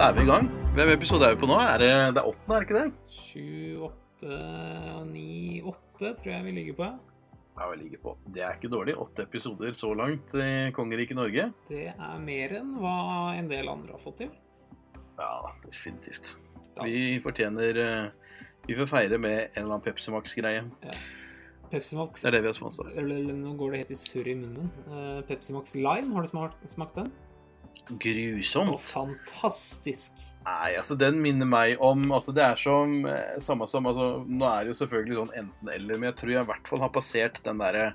[0.00, 0.46] Da er vi i gang.
[0.72, 1.56] Hvem episode er vi på nå?
[1.60, 3.10] Er det, det er åttende, er det ikke det?
[3.12, 4.38] Sju, åtte,
[5.10, 6.88] ni, åtte tror jeg vi ligger på.
[7.58, 8.14] Ja, vi ligger på.
[8.32, 8.94] Det er ikke dårlig.
[8.96, 11.50] Åtte episoder så langt i kongeriket Norge.
[11.68, 12.96] Det er mer enn hva
[13.36, 14.32] en del andre har fått til.
[15.20, 15.34] Ja,
[15.66, 16.32] definitivt.
[16.78, 16.88] Da.
[16.88, 18.36] Vi fortjener eh,
[18.70, 20.64] Vi får feire med en eller annen Pepsi Max-greie.
[20.64, 21.00] Ja.
[21.74, 22.88] Pepsi Max Det er det vi har sponsa.
[22.88, 24.72] Nå går det helt i surr i munnen.
[24.88, 27.12] Eh, Pepsi Max Lime, har du smakt, smakt den?
[28.70, 30.20] Å, Og fantastisk.
[30.46, 34.46] Nei, altså den minner meg om altså Det er som eh, samme som altså, Nå
[34.48, 37.42] er det jo selvfølgelig sånn enten-eller, men jeg tror jeg i hvert fall har passert
[37.44, 37.90] den derre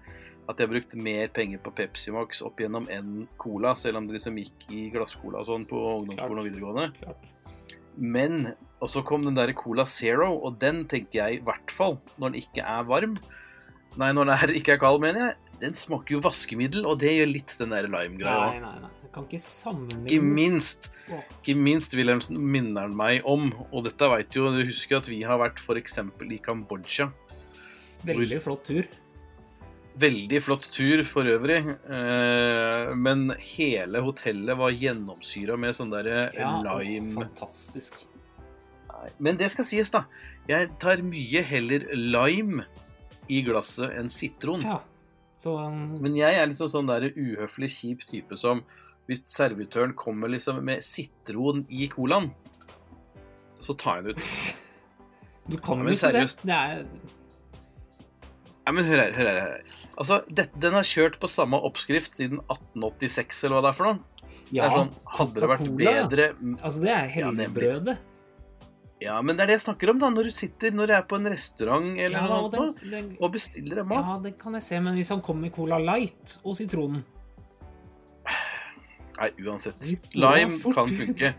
[0.45, 4.05] at jeg har brukt mer penger på Pepsi Max opp igjennom enn Cola, selv om
[4.05, 6.83] det liksom gikk i glasscola og sånn på ungdomsskolen og videregående.
[6.99, 7.55] Klart.
[7.97, 8.51] Men
[8.83, 12.35] og så kom den der Cola Zero, og den tenker jeg i hvert fall når
[12.35, 13.15] den ikke er varm.
[13.95, 15.53] Nei, når den er, ikke er kald, mener jeg.
[15.61, 18.51] Den smaker jo vaskemiddel, og det gjør litt den der lime-greia.
[18.51, 19.04] Nei, nei, nei.
[19.15, 20.11] Kan ikke sammenlignes.
[20.11, 25.09] Ikke minst ikke minst Wilhelmsen minner meg om, og dette vet jo, du husker at
[25.09, 25.99] vi har vært f.eks.
[26.01, 27.11] i Kambodsja.
[28.05, 28.87] veldig flott tur.
[29.95, 36.49] Veldig flott tur for øvrig, eh, men hele hotellet var gjennomsyra med sånn derre Ja,
[36.57, 38.01] åh, lime fantastisk.
[39.21, 40.03] Men det skal sies, da.
[40.49, 42.65] Jeg tar mye heller lime
[43.31, 44.65] i glasset enn sitron.
[44.65, 44.81] Ja.
[45.39, 45.93] Så um...
[46.01, 48.65] Men jeg er liksom sånn der uhøflig kjip type som
[49.09, 52.31] hvis servitøren kommer liksom med sitron i colaen,
[53.61, 54.29] så tar jeg den ut.
[55.45, 55.99] Du kan Ja, jo ikke det.
[56.01, 56.39] seriøst.
[56.49, 56.79] Det er
[58.65, 59.35] Nei, men hør her, hør her.
[59.43, 59.75] hør her.
[59.95, 63.85] Altså, det, Den har kjørt på samme oppskrift siden 1886, eller hva det er for
[63.91, 64.25] noe.
[64.49, 66.25] det er sånn, Hadde det vært bedre
[66.63, 67.97] Altså, det er Ja, helligbrødet.
[69.05, 70.09] Ja, men det er det jeg snakker om, da.
[70.09, 73.09] Når du sitter når du er på en restaurant eller Ja, noe og den, den,
[73.21, 76.39] og bestiller deg ja, det kan jeg se, men hvis han kommer med Cola Light
[76.41, 77.03] og sitronen
[79.19, 79.89] Nei, uansett.
[80.13, 81.33] Lime kan funke.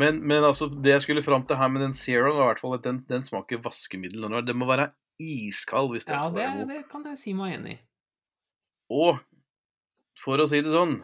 [0.00, 2.62] Men, men altså, det jeg skulle fram til her med den Zero, var i hvert
[2.64, 4.26] fall at den, den smaker vaskemiddel.
[4.46, 4.88] Den må være
[5.22, 6.72] iskald hvis den Ja, skal det, være god.
[6.72, 7.80] det kan jeg si meg enig i.
[8.94, 9.20] Og
[10.20, 10.96] for å si det sånn,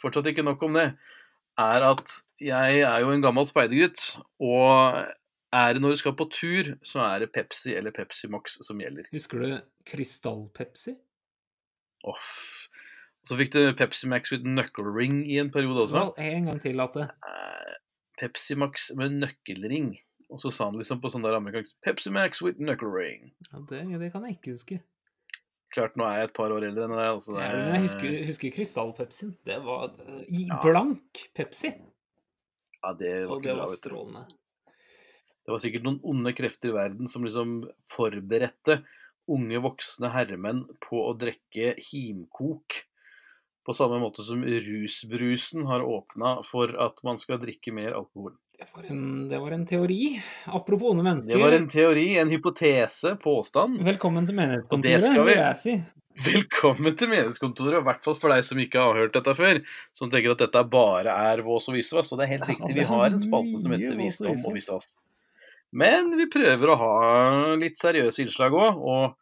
[0.00, 0.90] fortsatt ikke nok om det,
[1.56, 2.12] er at
[2.44, 5.00] jeg er jo en gammel speidergutt, og
[5.56, 8.80] er det når du skal på tur, så er det Pepsi eller Pepsi Max som
[8.80, 9.08] gjelder.
[9.16, 9.48] Husker du
[9.88, 10.98] Krystall-Pepsi?
[12.04, 12.65] Off.
[13.26, 15.98] Så fikk du Pepsi Max with knuckle ring i en periode også.
[15.98, 17.72] Well, En gang til at det Eh,
[18.20, 19.96] Pepsi Max med nøkkelring.
[20.30, 23.32] Og så sa han liksom på sånn der amerikansk Pepsi Max with knuckle ring.
[23.52, 24.78] ja, det, det kan jeg ikke huske.
[25.74, 27.10] Klart, nå er jeg et par år eldre enn deg.
[27.10, 29.34] Altså, det Ja, men jeg husker, husker Krystall-Pepsien.
[29.44, 30.60] Det var eh, i Ja.
[30.62, 31.74] blank Pepsi.
[32.82, 34.24] Ja, det var Og det bra, var strålende.
[35.46, 37.58] Det var sikkert noen onde krefter i verden som liksom
[37.90, 38.80] forberedte
[39.30, 42.80] unge voksne herremenn på å drikke himkok.
[43.66, 48.36] På samme måte som rusbrusen har åpna for at man skal drikke mer alkohol.
[48.56, 50.22] Det var, en, det var en teori.
[50.46, 51.34] Apropos onde mennesker.
[51.34, 53.82] Det var en teori, en hypotese, påstand.
[53.84, 55.74] Velkommen til menighetskontoret, vi- vil jeg si.
[56.30, 59.58] Velkommen til menighetskontoret, i hvert fall for deg som ikke har hørt dette før.
[59.92, 62.08] Som tenker at dette bare er vås og visvas.
[62.14, 64.94] Og det er helt riktig, vi har en spalte som heter Visdom og visvas.
[65.76, 66.94] Men vi prøver å ha
[67.60, 68.78] litt seriøse innslag òg.
[68.80, 69.16] Og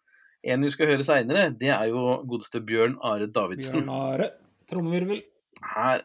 [0.44, 3.80] en vi skal høre seinere, det er jo godeste Bjørn Are Davidsen.
[3.80, 4.28] Bjørn Are.
[4.70, 5.22] Trommevirvel.
[5.74, 6.04] Her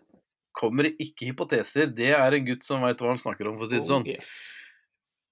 [0.55, 1.91] kommer det ikke hypoteser.
[1.95, 4.07] Det er en gutt som veit hva han snakker om, for å si det sånn.
[4.07, 4.31] Oh, yes.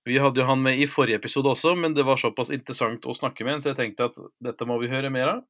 [0.07, 3.16] Vi hadde jo han med i forrige episode også, men det var såpass interessant å
[3.16, 5.41] snakke med, så jeg tenkte at dette må vi høre mer av.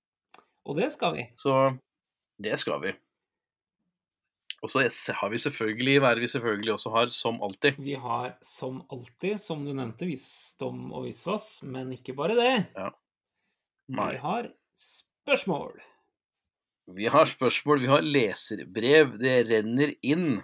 [0.66, 1.28] Og det skal vi.
[1.38, 1.54] Så
[2.42, 2.96] det skal vi.
[4.66, 4.82] Og så
[5.20, 7.78] har vi selvfølgelig, hva vi selvfølgelig også har, som alltid.
[7.78, 12.56] Vi har som alltid, som du nevnte, visdom og visvas, men ikke bare det.
[13.90, 14.12] Nei.
[14.18, 15.78] Vi har spørsmål.
[16.98, 19.18] Vi har spørsmål, vi har leserbrev.
[19.20, 20.38] Det renner inn.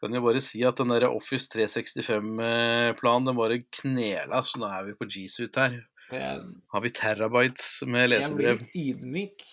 [0.00, 4.86] Kan jo bare si at den der Office 365-planen den bare knela, så nå er
[4.88, 5.74] vi på G-suite her.
[6.10, 6.40] Jeg,
[6.72, 9.44] Har vi terabytes med jeg blir litt ydmyk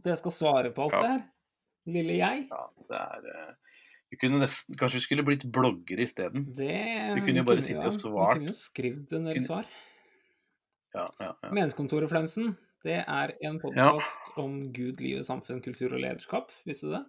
[0.00, 1.02] at jeg skal svare på alt Ja.
[1.02, 1.20] det her.
[1.92, 2.48] Lille jeg.
[2.50, 3.52] Ja, det er eh,
[4.10, 6.48] vi kunne nesten, Kanskje vi skulle blitt bloggere isteden.
[6.56, 8.34] Vi kunne jo bare sitte og svart.
[8.40, 9.66] Vi kunne jo skrevet en del Kunne- svar.
[10.92, 11.48] Ja, ja, ja.
[11.48, 12.52] Menighetskontoret, Flemsen,
[12.84, 16.52] det er en podkast om Gud, livet, samfunn, kultur og lederskap.
[16.68, 17.02] Visste du det?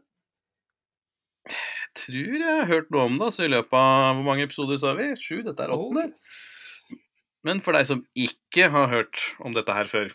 [1.52, 4.80] Jeg tror jeg har hørt noe om det, så i løpet av Hvor mange episoder
[4.82, 5.10] sa vi?
[5.20, 5.42] Sju?
[5.46, 6.08] Dette er åttende?
[6.10, 7.00] Oh.
[7.44, 10.14] Men for deg som ikke har hørt om dette her før,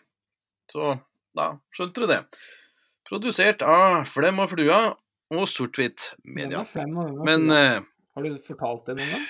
[0.73, 0.95] så
[1.37, 2.23] da skjønte du det.
[3.09, 4.81] Produsert av Flem og Flua
[5.35, 6.65] og Sort-Hvitt Media.
[6.65, 7.85] flem, og den er Men eh,
[8.17, 9.29] Har du fortalt det noen gang?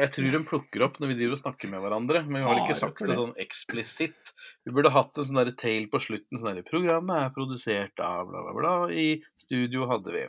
[0.00, 2.22] Jeg tror de plukker opp når vi driver og snakker med hverandre.
[2.26, 4.32] Men vi har ikke sagt det sånn eksplisitt.
[4.66, 6.38] Vi burde hatt en sånn tail på slutten.
[6.38, 8.74] sånn der, Programmet er produsert av bla, bla, bla.
[8.92, 10.26] I studio hadde vi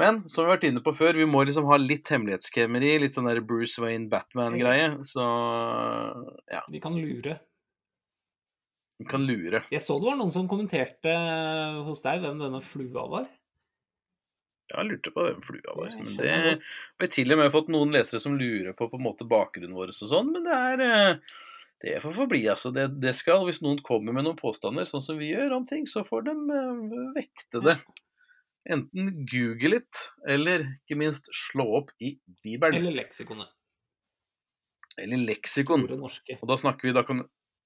[0.00, 2.96] Men som vi har vært inne på før, vi må liksom ha litt hemmelighetskremmeri.
[3.02, 4.90] Litt sånn der Bruce Wayne Batman-greie.
[5.06, 5.24] Så
[6.50, 6.64] ja.
[6.70, 7.38] Vi kan lure.
[8.98, 9.64] Vi kan lure.
[9.74, 11.14] Jeg så det var noen som kommenterte
[11.86, 13.30] hos deg hvem denne flua var.
[14.72, 15.96] Ja, jeg lurte på hvem flua var.
[15.98, 16.36] Men det
[17.02, 19.92] har til og med fått noen lesere som lurer på på en måte bakgrunnen vår
[19.92, 21.34] og sånn, men det er eh,
[21.84, 22.70] det får forbli, altså.
[22.72, 25.84] Det, det skal, Hvis noen kommer med noen påstander, sånn som vi gjør om ting,
[25.90, 27.76] så får de eh, vekte det.
[28.72, 32.80] Enten google litt, eller ikke minst slå opp i Bibelen.
[32.80, 33.52] Eller leksikonet.
[34.96, 35.84] Eller leksikon.
[35.84, 36.38] Store norske.
[36.40, 37.24] Og da snakker vi, da kan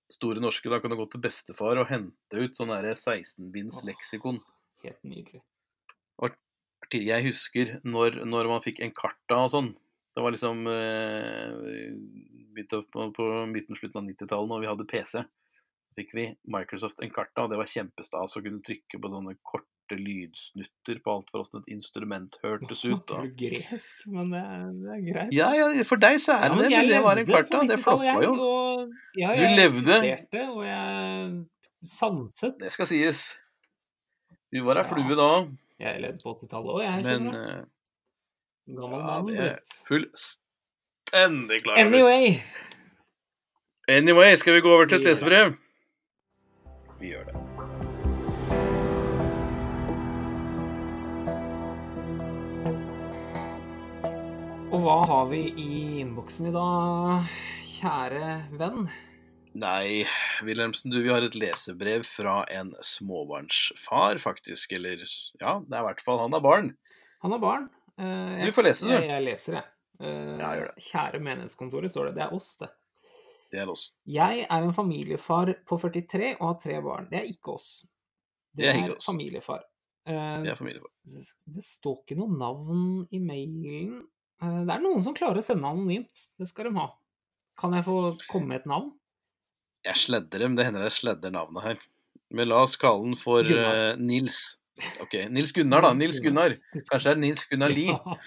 [0.09, 4.39] Store norske, da kan du gå til bestefar og hente ut sånn derre 16-binds leksikon.
[4.81, 5.43] Helt nydelig.
[6.93, 9.73] Til jeg husker når, når man fikk en karta og sånn.
[10.17, 15.21] Det var liksom eh, på, på midten slutten av 90-tallet, når vi hadde PC.
[15.99, 19.99] fikk vi Microsoft en karta, og det var kjempestas å kunne trykke på sånne korte
[19.99, 22.91] lydsnutter på alt for åssen et instrument hørtes ut.
[23.09, 25.33] snakker du gresk, men det er, det er greit.
[25.35, 27.63] Ja, ja, for deg så er Ja, det det, men det var en karta.
[27.63, 28.35] Det 90-tallet, floppa jo.
[28.49, 29.97] Og ja, Du jeg levde.
[29.97, 32.59] eksisterte, og jeg sanset.
[32.61, 33.23] Det skal sies.
[34.53, 35.31] Du var ei flue da,
[35.79, 37.03] Jeg levde på 80-tallet òg, jeg.
[37.07, 37.59] men eh,
[38.67, 39.75] Gammel ja, mann er blitt.
[39.87, 41.79] fullstendig klar.
[41.79, 42.33] Anyway.
[43.89, 45.55] Anyway, skal vi gå over til et lesebrev?
[46.99, 47.35] Vi gjør det.
[54.69, 55.71] Og hva har vi i
[56.03, 57.31] innboksen i dag,
[57.79, 58.91] kjære venn?
[59.59, 60.05] Nei,
[60.47, 64.73] Wilhelmsen, du, vi har et lesebrev fra en småbarnsfar, faktisk.
[64.77, 65.01] Eller
[65.41, 66.69] ja, det er i hvert fall Han har barn.
[67.25, 67.69] Han har barn.
[67.99, 68.93] Eh, Du får lese, du.
[68.95, 69.65] Jeg, jeg leser, jeg.
[70.01, 70.69] Eh, Ja, det.
[70.91, 72.15] Kjære menighetskontoret, står det.
[72.21, 72.69] Det er oss, det.
[73.51, 73.87] Det er oss.
[74.07, 77.09] Jeg er en familiefar på 43 og har tre barn.
[77.11, 77.71] Det er ikke oss.
[78.55, 79.07] Det er ikke oss.
[79.09, 79.65] familiefar.
[80.07, 80.93] Eh, Det er familiefar.
[81.57, 84.03] det står ikke noe navn i mailen.
[84.43, 86.29] Eh, Det er noen som klarer å sende anonymt.
[86.39, 86.91] Det skal de ha.
[87.59, 88.93] Kan jeg få komme med et navn?
[89.89, 90.57] Jeg sledder dem.
[90.59, 91.79] Det hender jeg sledder navnet her.
[92.31, 94.59] Men la oss kalle den for eh, Nils.
[95.03, 95.95] Ok, Nils Gunnar, da.
[95.97, 96.55] Nils Gunnar.
[96.77, 97.95] Kanskje det er Nils Gunnar Lie.
[97.97, 98.19] Ja.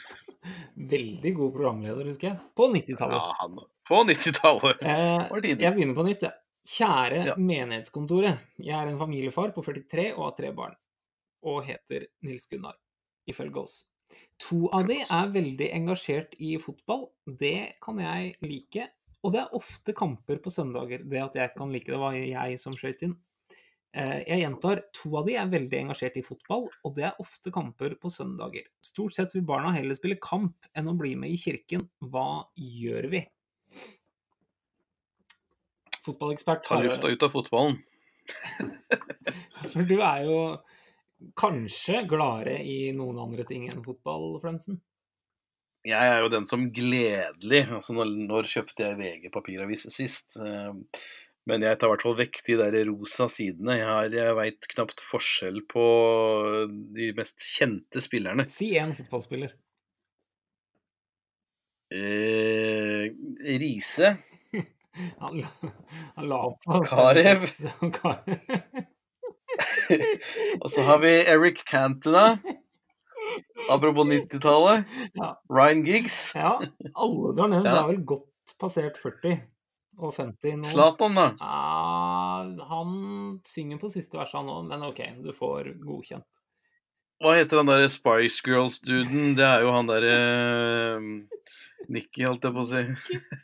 [0.92, 2.40] Veldig god programleder, husker jeg.
[2.58, 3.14] På 90-tallet.
[3.14, 3.48] Ja,
[3.88, 4.82] På 90-tallet.
[4.82, 6.26] Eh, jeg begynner på nytt.
[6.26, 6.34] jeg.
[6.72, 7.36] Kjære Ja.
[7.38, 8.42] menighetskontoret.
[8.62, 10.76] Jeg er en familiefar på 43 og har tre barn.
[11.46, 12.76] Og heter Nils Gunnar,
[13.30, 13.86] ifølge oss.
[14.50, 17.08] To av de er veldig engasjert i fotball.
[17.26, 18.90] Det kan jeg like.
[19.22, 21.04] Og det er ofte kamper på søndager.
[21.06, 23.14] Det at jeg kan like det, var jeg som skøyt inn.
[23.94, 27.52] Eh, Jeg gjentar, to av de er veldig engasjert i fotball, og det er ofte
[27.54, 28.66] kamper på søndager.
[28.82, 31.84] Stort sett vil barna heller spille kamp enn å bli med i kirken.
[32.00, 33.26] Hva gjør vi?
[36.02, 37.82] Fotballekspert Ta lufta ut av fotballen.
[39.72, 40.38] For du er jo
[41.38, 44.80] kanskje gladere i noen andre ting enn fotball, Flemsen?
[45.88, 50.38] Jeg er jo den som gledelig Altså, når, når kjøpte jeg VG papiravis sist?
[50.38, 50.74] Eh,
[51.50, 53.80] Men jeg tar i hvert fall vekk de der rosa sidene.
[53.80, 55.86] Jeg, har- jeg veit knapt forskjell på
[56.94, 58.46] de mest kjente spillerne.
[58.48, 59.56] Si én fotballspiller.
[61.92, 63.10] Eh,
[63.60, 64.14] Riise.
[65.24, 65.42] Han,
[66.16, 67.44] han la opp på Karev.
[67.96, 68.40] Karev.
[70.62, 72.38] Og så har vi Eric Cantona.
[73.72, 74.92] Apropos 90-tallet.
[75.18, 75.30] Ja.
[75.50, 76.20] Ryan Giggs.
[76.36, 76.58] Ja,
[76.94, 77.80] alle du har nevnt, Ja.
[77.84, 79.40] er vel godt passert 40
[80.02, 80.68] og 50 nå.
[80.68, 81.26] Zlatan, da.
[81.40, 82.94] Ja, han
[83.48, 86.28] synger på siste verset nå, men OK, du får godkjent.
[87.22, 89.36] Hva heter han der Spice Girls-duden?
[89.38, 90.16] Det er jo han derre
[91.92, 92.82] Nikki, holdt jeg på å si.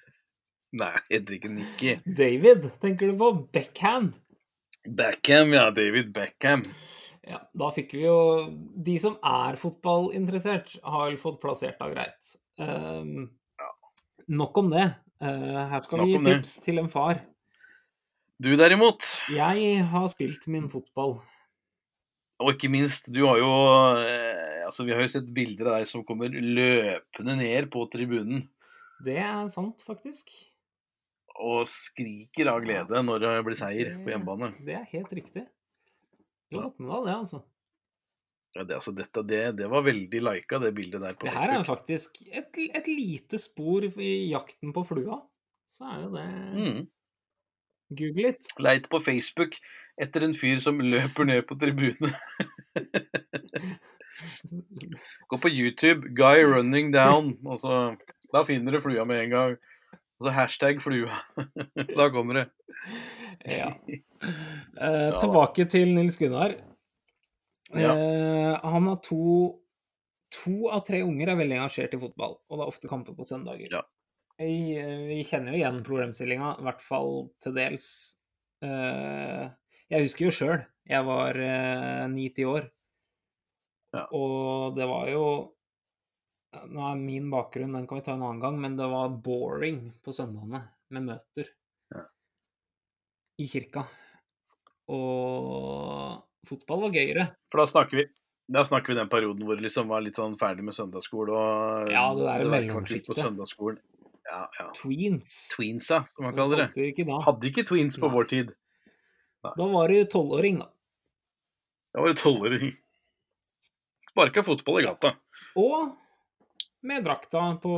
[0.81, 1.93] Nei, heter ikke Nikki.
[2.05, 3.29] David, tenker du på?
[3.53, 4.09] Beckham.
[4.87, 5.69] Beckham, ja.
[5.75, 6.65] David Beckham.
[7.27, 8.17] Ja, da fikk vi jo
[8.87, 12.35] De som er fotballinteressert, har fått plassert av greit.
[12.63, 13.27] Ehm,
[14.31, 14.85] nok om det.
[15.21, 16.35] Uh, her skal Nok vi gi gi det.
[16.37, 17.19] tips til en far.
[18.39, 19.01] Du derimot,
[19.33, 21.15] Jeg har spilt min fotball.
[22.39, 23.47] og ikke minst, du har jo
[23.97, 28.43] eh, Altså, vi har jo sett bilder av deg som kommer løpende ned på tribunen
[29.03, 30.29] Det er sant, faktisk.
[31.39, 34.51] og skriker av glede når det blir seier på hjemmebane.
[34.65, 35.47] Det er helt riktig.
[36.49, 37.43] Du har fått med deg det, altså.
[38.55, 41.51] Ja, det, altså, dette, det, det var veldig lika, det bildet der på Det her
[41.57, 45.19] er faktisk et, et lite spor i jakten på flua.
[45.67, 46.27] Så er jo det
[46.57, 46.85] Mm.
[47.97, 48.49] Google litt.
[48.59, 49.55] Leit på Facebook
[49.99, 52.11] etter en fyr som løper ned på tribunen.
[55.29, 57.95] Gå på YouTube, 'Guy running down', og så
[58.33, 59.55] Da finner du flua med en gang.
[60.17, 61.19] Og så hashtag flua.
[61.99, 62.47] da kommer det.
[63.53, 63.73] Ja.
[64.77, 66.55] Eh, tilbake til Nils Gunnar.
[67.69, 67.91] Ja.
[67.93, 69.59] Eh, han har to
[70.33, 73.27] To av tre unger er veldig engasjert i fotball, og det er ofte kamper på
[73.29, 73.77] søndager.
[73.77, 73.83] Ja.
[74.41, 74.73] Vi,
[75.07, 77.13] vi kjenner jo igjen problemstillinga, i hvert fall
[77.45, 77.87] til dels.
[78.65, 79.45] Eh,
[79.93, 80.65] jeg husker jo sjøl.
[80.89, 81.39] Jeg var
[82.11, 82.67] ni-ti år.
[83.95, 84.03] Ja.
[84.17, 85.23] Og det var jo
[86.71, 89.81] Nå er min bakgrunn, den kan vi ta en annen gang, men det var boring
[90.03, 90.63] på søndagene
[90.95, 91.49] med møter
[91.93, 92.05] Ja.
[93.39, 93.83] i kirka.
[94.87, 97.25] Og fotball var gøyere.
[97.51, 98.05] For da snakker vi
[98.47, 101.89] da snakker vi den perioden hvor vi liksom var litt sånn ferdig med søndagsskole og
[101.91, 103.19] Ja, det der mellomsjiktet.
[103.19, 104.65] Ja, ja.
[104.75, 105.33] Tweens.
[105.51, 106.93] Tweensa, som man kaller det.
[106.93, 107.03] ikke.
[107.25, 108.15] Hadde ikke tweens på Nei.
[108.15, 108.55] vår tid.
[109.43, 110.69] Da var du tolvåring, da.
[111.93, 112.73] Da var det tolvåring.
[114.11, 115.13] Sparka fotball i gata.
[115.59, 115.95] Og
[116.87, 117.73] med drakta på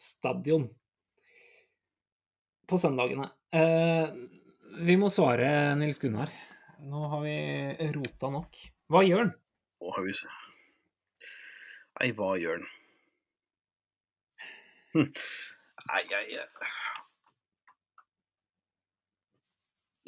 [0.00, 0.68] stadion
[2.68, 3.28] på søndagene.
[3.54, 4.08] Eh,
[4.84, 6.32] vi må svare Nils Gunnar.
[6.84, 7.36] Nå har vi
[7.96, 8.58] rota nok.
[8.92, 9.32] Hva gjør han?
[9.82, 10.14] Å, har vi.
[11.98, 12.68] Nei, hva gjør han?
[14.94, 15.08] Hm.
[15.88, 16.36] Nei, jeg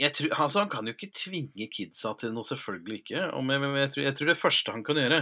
[0.00, 3.24] jeg- tror, altså, Han kan jo ikke tvinge kidsa til noe, selvfølgelig ikke.
[3.44, 5.18] Men, jeg, jeg, jeg tror det første han kan gjøre,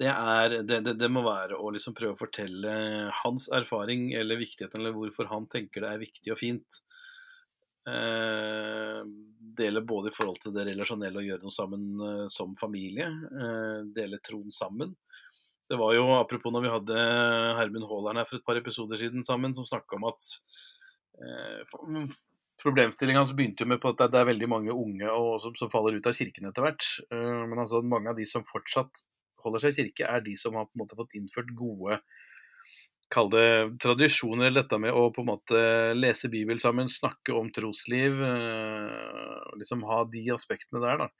[0.00, 2.74] det, er, det, det, det må være å liksom prøve å fortelle
[3.22, 6.80] hans erfaring eller viktigheten, eller hvorfor han tenker det er viktig og fint.
[7.84, 9.00] Eh,
[9.58, 13.06] dele både i forhold til det relasjonelle og gjøre noe sammen eh, som familie.
[13.06, 14.94] Eh, dele troen sammen.
[15.68, 17.02] Det var jo, apropos når vi hadde
[17.60, 20.30] Hermund Haaland her for et par episoder siden sammen, som snakka om at
[21.22, 22.14] eh,
[22.62, 25.70] Problemstillinga hans begynte jo med på at det er veldig mange unge og, som, som
[25.72, 26.86] faller ut av kirken etter hvert.
[27.10, 29.02] Eh, men altså mange av de som fortsatt
[29.44, 32.00] holder seg i kirke, er de som har på en måte fått innført gode
[33.12, 35.58] Kall det tradisjoner, dette med å på en måte
[35.94, 38.16] lese Bibel sammen, snakke om trosliv.
[38.24, 41.10] eh, liksom ha de aspektene der, da.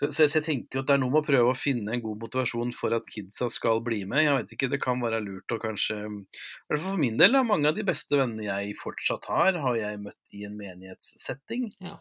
[0.00, 2.22] Så, så, jeg tenker at det er noe med å prøve å finne en god
[2.22, 4.22] motivasjon for at kidsa skal bli med.
[4.24, 7.42] Jeg vet ikke, Det kan være lurt å kanskje hvert fall For min del, da,
[7.44, 11.68] mange av de beste vennene jeg fortsatt har, har jeg møtt i en menighetssetting.
[11.84, 11.98] Ja.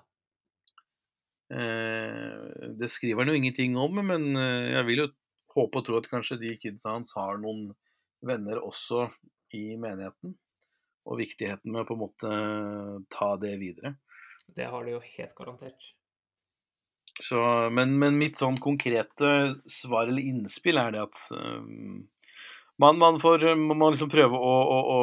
[1.50, 5.08] Eh, det skriver han jo ingenting om, men eh, jeg vil jo
[5.56, 7.72] håpe og tro at kanskje de kidsa hans har noen
[8.26, 9.08] venner også
[9.58, 10.36] i menigheten.
[11.10, 12.34] Og viktigheten med å på en måte
[13.10, 13.96] ta det videre.
[14.46, 15.94] Det har de jo helt garantert.
[17.20, 17.40] Så,
[17.74, 19.32] men, men mitt sånn konkrete
[19.68, 22.06] svar eller innspill er det at um,
[22.80, 25.00] man, man, får, man må liksom prøve å, å, å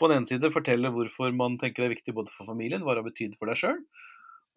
[0.00, 2.94] på den ene side fortelle hvorfor man tenker det er viktig både for familien, hva
[2.94, 3.82] det har betydd for deg sjøl,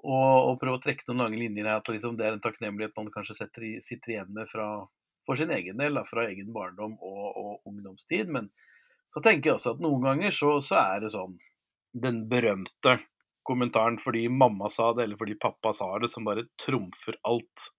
[0.05, 2.93] og, og prøve å trekke noen lange linjer her at liksom det er en takknemlighet
[2.99, 4.67] man kanskje setter sitter igjen med fra,
[5.25, 8.29] for sin egen del, da, fra egen barndom og, og ungdomstid.
[8.31, 8.51] Men
[9.13, 11.37] så tenker jeg også at noen ganger så, så er det sånn
[11.95, 12.99] den berømte
[13.45, 17.69] kommentaren fordi mamma sa det, eller fordi pappa sa det, som bare trumfer alt.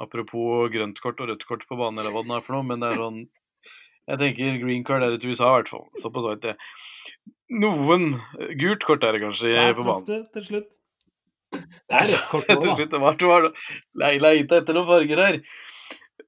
[0.00, 2.82] Apropos grønt kort og rødt kort på banen, eller hva det er for noe, men
[2.82, 3.24] det er sånn
[4.04, 5.86] Jeg tenker green card er til USA, i hvert fall.
[5.96, 6.56] Såpass vet jeg.
[7.62, 8.18] Noen
[8.60, 10.26] Gult kort er det kanskje på banen.
[10.34, 10.74] til slutt.
[11.88, 12.74] Det er rødt kort Til nå, da.
[12.78, 13.48] slutt, det var, det var,
[14.02, 15.38] le- Leita etter noen farger her.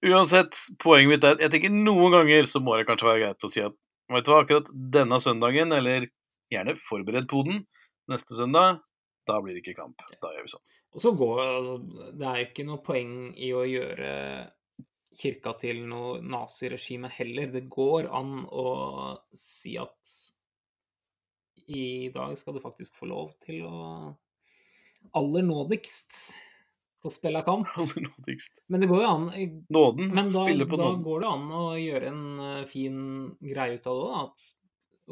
[0.07, 3.47] Uansett, poenget mitt er at jeg tenker noen ganger så må det kanskje være greit
[3.47, 3.75] å si at
[4.13, 6.05] vet du hva, akkurat denne søndagen, eller
[6.53, 7.65] gjerne forbered poden
[8.13, 8.83] neste søndag,
[9.27, 10.05] da blir det ikke kamp.
[10.23, 10.63] Da gjør vi sånn.
[10.97, 11.73] Og så går altså,
[12.17, 14.13] Det er jo ikke noe poeng i å gjøre
[15.17, 17.51] kirka til noe naziregime heller.
[17.57, 18.67] Det går an å
[19.37, 20.15] si at
[21.67, 23.81] i dag skal du faktisk få lov til å
[25.15, 26.19] aller nådigst
[27.07, 27.71] å spille kamp.
[27.81, 28.65] Aller nådigst.
[28.73, 29.27] Men det går jo an
[29.71, 30.11] Nåden.
[30.15, 31.03] Men da, på da nåden.
[31.07, 33.01] går det an å gjøre en eh, fin
[33.39, 34.17] greie ut av det òg.
[34.25, 34.47] At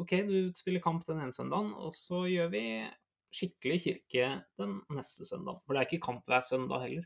[0.03, 2.63] OK, du spiller kamp den ene søndagen, og så gjør vi
[3.35, 5.61] skikkelig kirke den neste søndagen.
[5.63, 7.05] For det er ikke kamp hver søndag heller,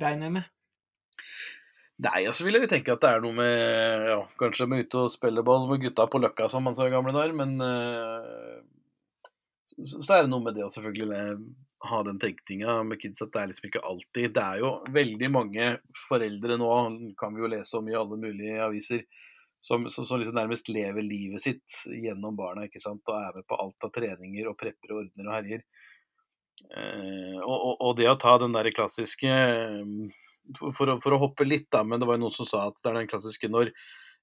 [0.00, 0.48] regner jeg med.
[2.04, 5.04] Nei, altså vil jeg jo tenke at det er noe med ja, Kanskje med ute
[5.04, 8.58] og spille ball med gutta på Løkka, som man sa i gamle dager, men uh,
[9.76, 13.22] så, så er det noe med det å selvfølgelig le- ha den tenkninga med kids
[13.24, 15.68] at det er liksom ikke alltid Det er jo veldig mange
[16.06, 16.70] foreldre nå,
[17.20, 19.04] kan vi jo lese om i alle mulige aviser,
[19.64, 23.48] som, som, som liksom nærmest lever livet sitt gjennom barna, ikke sant, og er med
[23.48, 25.64] på alt av treninger og prepper og ordner og herjer.
[26.70, 29.84] Eh, og, og, det å ta den der klassiske eh,
[30.58, 32.76] for, for, for å hoppe litt, da, men det var jo noen som sa at
[32.82, 33.72] det er den klassiske når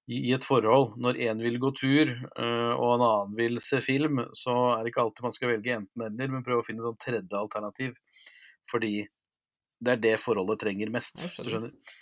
[0.09, 4.23] i, et forhold, når én vil gå tur øh, og en annen vil se film,
[4.37, 7.01] så er det ikke alltid man skal velge enten-eller, men prøve å finne et sånn
[7.01, 7.95] tredje alternativ.
[8.71, 9.05] Fordi
[9.81, 11.95] det er det forholdet trenger mest, hvis du skjønner.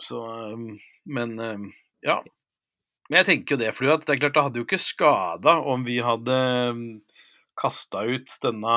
[0.00, 0.20] Så
[1.04, 1.36] Men
[2.04, 2.20] ja.
[3.10, 5.82] Men jeg tenker jo det, for det er klart det hadde jo ikke skada om
[5.82, 6.36] vi hadde
[6.70, 6.84] øhm,
[7.58, 8.76] kasta ut denne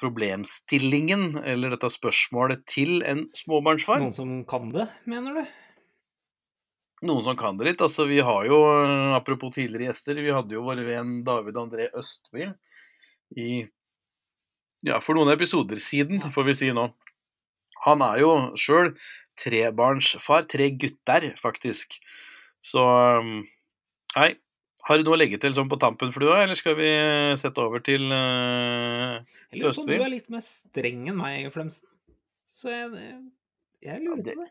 [0.00, 4.02] problemstillingen, eller dette spørsmålet, til en småbarnsfar.
[4.02, 5.54] Noen som kan det, mener du?
[7.04, 7.82] Noen som kan det litt.
[7.84, 8.58] Altså, vi har jo,
[9.16, 12.48] apropos tidligere gjester, vi hadde jo vår venn David André Østby
[13.40, 13.48] i
[14.84, 16.88] Ja, for noen episoder siden, får vi si nå.
[17.84, 18.92] Han er jo sjøl
[19.40, 20.46] trebarnsfar.
[20.48, 21.98] Tre gutter, faktisk.
[22.64, 22.84] Så
[24.14, 24.32] Nei.
[24.84, 26.90] Har du noe å legge til sånn på tampen, Flua, eller skal vi
[27.40, 29.16] sette over til, uh,
[29.48, 31.88] Jeg lurer på om du er litt mer streng enn meg, Flemsen.
[32.44, 32.90] Så jeg,
[33.80, 34.50] jeg lurer på det.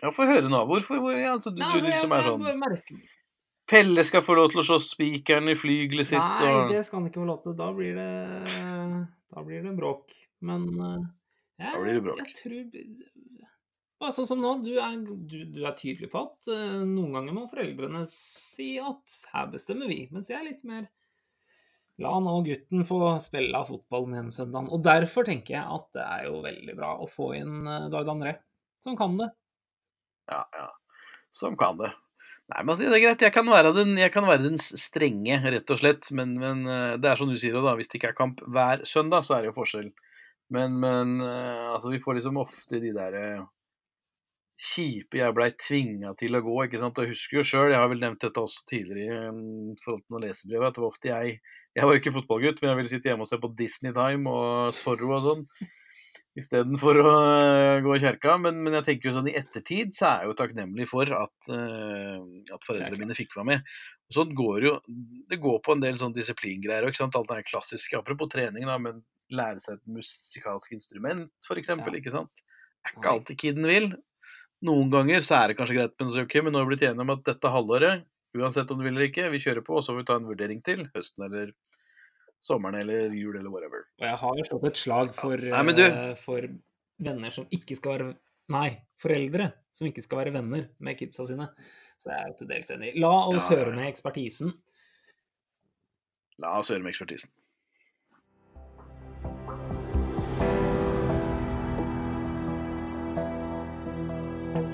[0.00, 0.60] Ja, få høre nå.
[0.68, 1.00] Hvorfor?
[1.04, 3.00] Hvor, ja, altså, du, Nei, altså, du liksom jeg, er sånn jeg merker
[3.70, 7.00] Pelle skal få lov til å slå spikeren i flygelet sitt Nei, og det skal
[7.00, 7.54] han ikke få lov til.
[7.58, 8.10] Da blir det
[9.30, 10.16] Da blir det bråk.
[10.42, 11.04] Men eh,
[11.60, 12.22] jeg, Da blir det bråk.
[12.24, 12.64] jeg tror
[14.08, 17.44] sånn som nå, du er, du, du er tydelig på at uh, noen ganger må
[17.50, 20.88] foreldrene si at her bestemmer vi, mens jeg er litt mer
[22.00, 24.70] La nå gutten få spille av fotballen igjen søndagen.
[24.72, 28.12] Og derfor tenker jeg at det er jo veldig bra å få inn uh, David
[28.14, 28.32] André,
[28.80, 29.28] som kan det.
[30.30, 30.68] Ja, ja.
[31.34, 31.92] Som kan det.
[32.50, 33.22] Nei, men altså, det er greit.
[33.22, 36.10] Jeg kan den, jeg kan være den strenge, rett og slett.
[36.16, 37.76] Men, men eh, det er som du sier, da.
[37.78, 39.90] Hvis det ikke er kamp hver søndag, så er det jo forskjell.
[40.50, 43.44] Men, men eh, altså, vi får liksom ofte de der eh,
[44.60, 46.56] kjipe jeg blei tvinga til å gå.
[46.64, 46.98] ikke sant?
[46.98, 50.16] Jeg husker jo sjøl, jeg har vel nevnt dette også tidligere i um, forhold til
[50.16, 51.36] noen lesebrev, at det var ofte jeg
[51.78, 54.34] Jeg var jo ikke fotballgutt, men jeg ville sitte hjemme og se på Disney Time
[54.34, 55.46] og Zorro og sånn.
[56.40, 58.36] Istedenfor å uh, gå i kjerka.
[58.42, 61.36] Men, men jeg tenker jo sånn i ettertid så er jeg jo takknemlig for at,
[61.52, 62.18] uh,
[62.56, 63.72] at foreldrene mine fikk meg med.
[64.10, 64.74] Og sånn går jo
[65.30, 67.98] Det går på en del sånn disiplingreier òg, alt det klassiske.
[68.00, 72.00] Apropos trening, da, men lære seg et musikalsk instrument, eksempel, Ja.
[72.02, 72.42] ikke sant.
[72.80, 73.92] Det er ikke alltid kiden vil.
[74.66, 76.88] Noen ganger så er det kanskje greit, men så ok, men nå har vi blitt
[76.88, 78.04] enige om at dette halvåret,
[78.36, 80.28] uansett om du vil eller ikke, vi kjører på, og så får vi ta en
[80.28, 81.52] vurdering til høsten eller
[82.40, 83.84] sommeren eller jul eller whatever.
[84.00, 86.46] Og jeg har jo slått et slag for, Nei, du- eh, for
[86.98, 88.16] venner som ikke skal være
[88.50, 91.46] Nei, foreldre som ikke skal være venner med kidsa sine.
[92.00, 92.94] Så jeg er til dels enig.
[92.98, 94.50] La oss Ja, ja, høre med ekspertisen.
[96.40, 97.30] La oss høre med ekspertisen.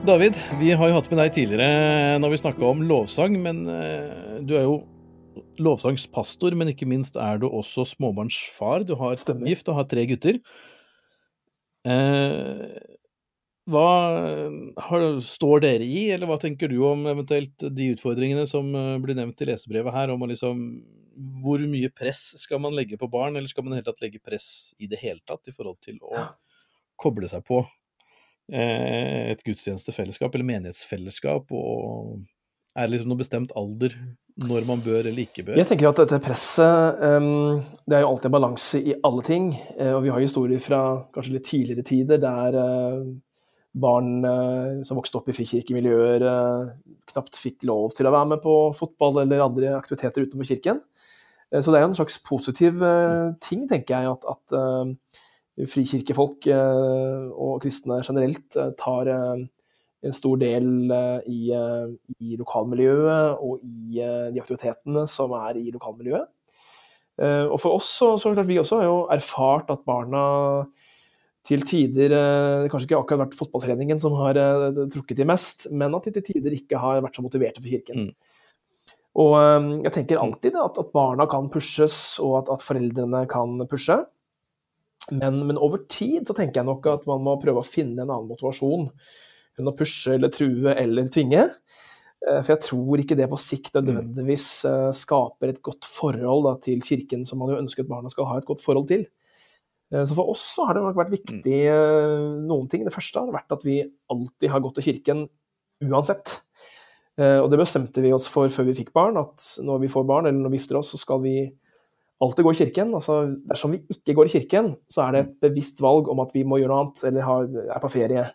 [0.07, 4.37] David, vi har jo hatt med deg tidligere når vi snakka om lovsang, men eh,
[4.47, 4.77] du er jo
[5.63, 8.87] lovsangspastor, men ikke minst er du også småbarnsfar.
[8.89, 9.49] Du har Stemmer.
[9.51, 10.41] gift og har tre gutter.
[11.87, 12.77] Eh,
[13.67, 13.87] hva
[14.87, 19.19] har, står dere i, eller hva tenker du om eventuelt de utfordringene som eh, blir
[19.19, 20.63] nevnt i lesebrevet her, om å liksom
[21.43, 24.21] Hvor mye press skal man legge på barn, eller skal man i hele tatt legge
[24.23, 26.29] press i det hele tatt i forhold til å
[27.01, 27.63] koble seg på
[28.53, 32.23] eh, et gudstjenestefellesskap eller menighetsfellesskap, og
[32.77, 33.97] er det liksom noe bestemt alder
[34.45, 35.57] når man bør eller ikke bør?
[35.57, 39.23] Jeg tenker jo at dette presset um, Det er jo alltid en balanse i alle
[39.25, 39.47] ting.
[39.79, 40.81] eh, Og vi har historier fra
[41.15, 43.07] kanskje litt tidligere tider der uh,
[43.77, 48.45] barn uh, som vokste opp i frikirkemiljøer, uh, knapt fikk lov til å være med
[48.45, 50.85] på fotball eller andre aktiviteter utenfor kirken.
[51.47, 52.81] Så det er jo en slags positiv
[53.39, 59.13] ting, tenker jeg, at, at frikirkefolk og kristne generelt tar
[60.05, 65.61] en stor del eh, i, eh, i lokalmiljøet og i eh, de aktivitetene som er
[65.61, 66.33] i lokalmiljøet.
[67.17, 70.21] Og for oss så, så klart vi også har jo erfart at barna
[71.49, 74.37] til tider Det kanskje ikke akkurat vært fotballtreningen som har
[74.93, 78.11] trukket de mest, men at de til tider ikke har vært så motiverte for kirken.
[78.11, 78.91] Mm.
[79.17, 79.33] Og
[79.87, 83.97] jeg tenker alltid at, at barna kan pushes, og at, at foreldrene kan pushe.
[85.09, 88.11] Men, men over tid så tenker jeg nok at man må prøve å finne en
[88.11, 88.91] annen motivasjon
[89.59, 91.47] enn å pushe eller true eller tvinge.
[92.27, 96.55] Eh, For jeg tror ikke det på sikt nødvendigvis eh, skaper et godt forhold da,
[96.65, 99.07] til kirken, som man jo ønsker at barna skal ha et godt forhold til.
[99.93, 102.85] Eh, Så for oss så har det nok vært viktig eh, noen ting.
[102.85, 105.29] Det første har vært at vi alltid har gått til kirken
[105.85, 106.41] uansett.
[107.17, 110.27] Og det bestemte vi oss for før vi fikk barn, at når vi får barn
[110.29, 111.47] eller når vi gifter oss, så skal vi
[112.21, 112.91] alltid gå i kirken.
[112.93, 113.15] Altså,
[113.49, 116.43] dersom vi ikke går i kirken, så er det et bevisst valg om at vi
[116.45, 118.27] må gjøre noe annet eller er på ferie.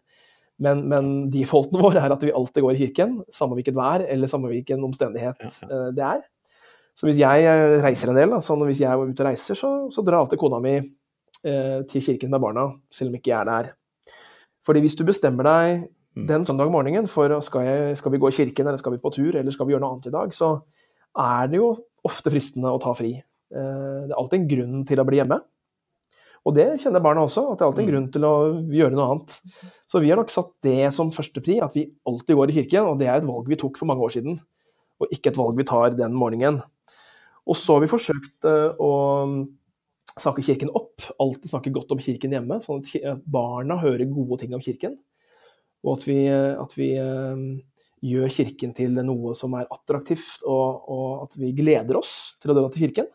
[0.60, 4.28] Men, men defaulten vår er at vi alltid går i kirken, samme hvilket vær eller
[4.28, 6.26] samme hvilken omstendighet eh, det er.
[6.98, 9.56] Så hvis jeg eh, reiser en del, da, sånn, hvis jeg er ute og reiser,
[9.56, 13.40] så, så drar alltid kona mi eh, til kirken med barna, selv om ikke jeg
[13.40, 13.72] er der.
[14.68, 16.26] Fordi hvis du bestemmer deg Mm.
[16.28, 19.14] den søndag morgenen for skal, jeg, skal vi gå i kirken, eller skal vi på
[19.16, 20.50] tur, eller skal vi gjøre noe annet i dag, så
[21.16, 21.70] er det jo
[22.04, 23.14] ofte fristende å ta fri.
[23.16, 25.38] Eh, Det er alltid en grunn til å bli hjemme.
[26.48, 27.94] Og det kjenner barna også, at det er alltid en Mm.
[27.94, 28.34] grunn til å
[28.74, 29.42] gjøre noe annet.
[29.86, 33.00] Så vi har nok satt det som førstepri, at vi alltid går i kirken, og
[33.00, 34.40] det er et valg vi tok for mange år siden,
[35.00, 36.62] og ikke et valg vi tar den morgenen.
[37.46, 39.48] Og så har vi forsøkt eh, å
[40.20, 44.54] snakke Kirken opp, alltid snakke godt om Kirken hjemme, sånn at barna hører gode ting
[44.54, 44.98] om Kirken.
[45.86, 47.62] Og at vi, at vi um,
[48.06, 52.58] gjør Kirken til noe som er attraktivt, og, og, at vi gleder oss til å
[52.58, 53.10] dra til Kirken.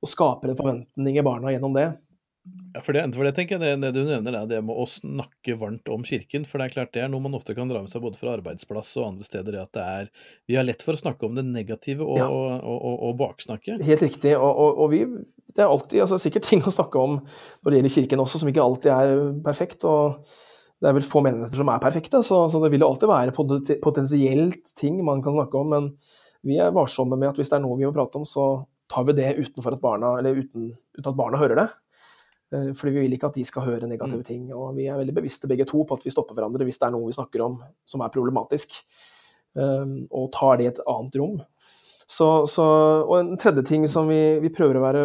[0.00, 1.90] Og skaper en forventning i barna gjennom det.
[2.74, 4.86] Ja, for det, for det tenker jeg, det, det, du nevner, er det med å
[4.88, 6.46] snakke varmt om Kirken.
[6.48, 8.36] For det er klart det er noe man ofte kan dra med seg både fra
[8.38, 9.58] arbeidsplass og andre steder.
[9.60, 10.10] at det er,
[10.48, 12.28] Vi har lett for å snakke om det negative og, ja.
[12.30, 13.76] og, og, og baksnakke.
[13.84, 14.36] Helt riktig.
[14.38, 15.02] Og, vi,
[15.52, 18.52] det er alltid altså, sikkert ting å snakke om når det gjelder Kirken også, som
[18.52, 19.84] ikke alltid er perfekt.
[19.88, 20.22] og
[20.80, 23.34] det er vel få menigheter som er perfekte, så, så, det vil jo alltid være
[23.84, 25.74] potensielt ting man kan snakke om.
[25.74, 25.90] Men
[26.46, 29.04] vi er varsomme med at hvis det er noe vi må prate om, så tar
[29.06, 31.68] vi det utenfor at barna, eller uten, uten at barna hører det.
[32.50, 34.26] Eh, fordi vi vil ikke at de skal høre negative mm.
[34.26, 34.48] ting.
[34.56, 36.94] Og vi er veldig bevisste begge to på at vi stopper hverandre hvis det er
[36.96, 37.58] noe vi snakker om
[37.88, 38.80] som er problematisk,
[39.58, 41.38] ehm, og tar det i et annet rom.
[42.10, 42.64] Så, så,
[43.06, 45.02] og en tredje ting som vi, vi, prøver å være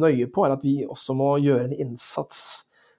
[0.00, 2.46] nøye på, er at vi også må gjøre en innsats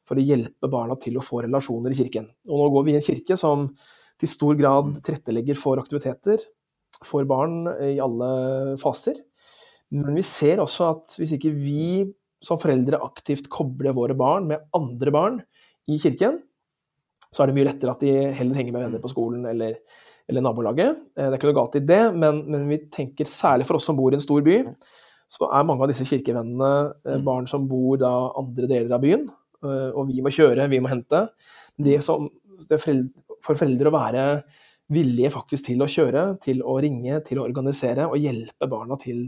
[0.07, 2.27] for å hjelpe barna til å få relasjoner i kirken.
[2.45, 3.71] Og nå går vi i en kirke som
[4.21, 4.99] til stor grad mm.
[5.01, 6.45] tilrettelegger for aktiviteter
[7.05, 9.17] for barn i alle faser.
[9.93, 12.05] Men vi ser også at hvis ikke vi
[12.43, 15.39] som foreldre aktivt kobler våre barn med andre barn
[15.89, 16.41] i kirken,
[17.31, 19.79] så er det mye lettere at de heller henger med venner på skolen eller,
[20.29, 21.01] eller nabolaget.
[21.17, 23.89] Eh, det er ikke noe galt i det, men, men, vi tenker særlig for oss
[23.89, 24.61] som bor i en stor by,
[25.27, 26.71] så er mange av disse kirkevennene
[27.03, 27.25] eh, mm.
[27.27, 29.27] barn som bor da andre deler av byen.
[29.63, 31.25] Eh, og vi må kjøre, vi må hente.
[31.77, 32.29] Det, som,
[32.69, 34.29] det for foreldre å være
[34.93, 39.25] villige faktisk til å kjøre, til å ringe, til å organisere og hjelpe barna til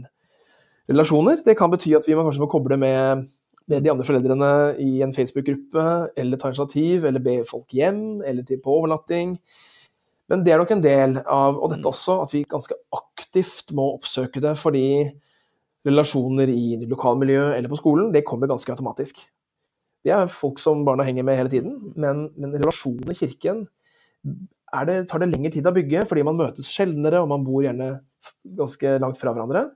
[0.90, 1.40] relasjoner.
[1.46, 3.24] Det kan bety at vi må kanskje må koble med,
[3.70, 5.86] med de andre foreldrene i en Facebook-gruppe,
[6.18, 9.36] eller ta initiativ, eller be folk hjem, eller til på overnatting.
[10.30, 11.90] Men det er nok en del av og dette mm.
[11.90, 14.86] også, at vi ganske aktivt må oppsøke det, fordi
[15.86, 19.22] relasjoner i lokalmiljøet eller på skolen, det kommer ganske automatisk.
[20.04, 23.64] Det er folk som barna henger med hele tiden, men, men relasjonen i kirken
[24.86, 27.94] det, tar det lengre tid å bygge fordi man møtes sjeldnere, og man bor gjerne
[28.56, 29.66] ganske langt fra hverandre.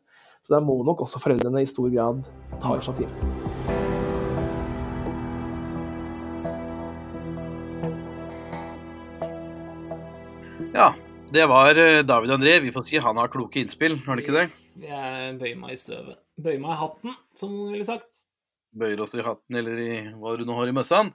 [0.44, 2.26] Så der må nok også foreldrene i stor grad
[2.60, 3.08] ta initiativ.
[10.74, 10.90] Ja,
[11.32, 12.58] det var eh, David André.
[12.60, 14.46] Vi får si han har kloke innspill, har han ikke det?
[14.84, 16.20] Jeg bøyer meg i støvet.
[16.36, 18.26] Bøyer meg i hatten, som noen ville sagt
[18.74, 21.12] bøyer oss i hatten eller i hva du nå har i møssan,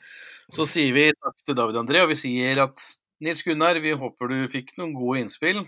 [0.52, 2.86] så sier vi takk til David André, og vi sier at
[3.24, 5.66] Nils Gunnar, vi håper du fikk noen gode innspill.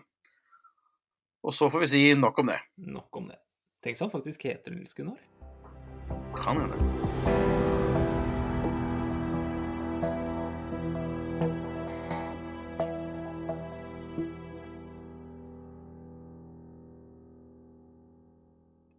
[1.41, 2.59] Og så får vi si nok om det.
[2.87, 3.40] Nok om det.
[3.81, 5.17] Tenk så han faktisk heter Nils Gunnar.
[6.37, 6.77] Kan hende.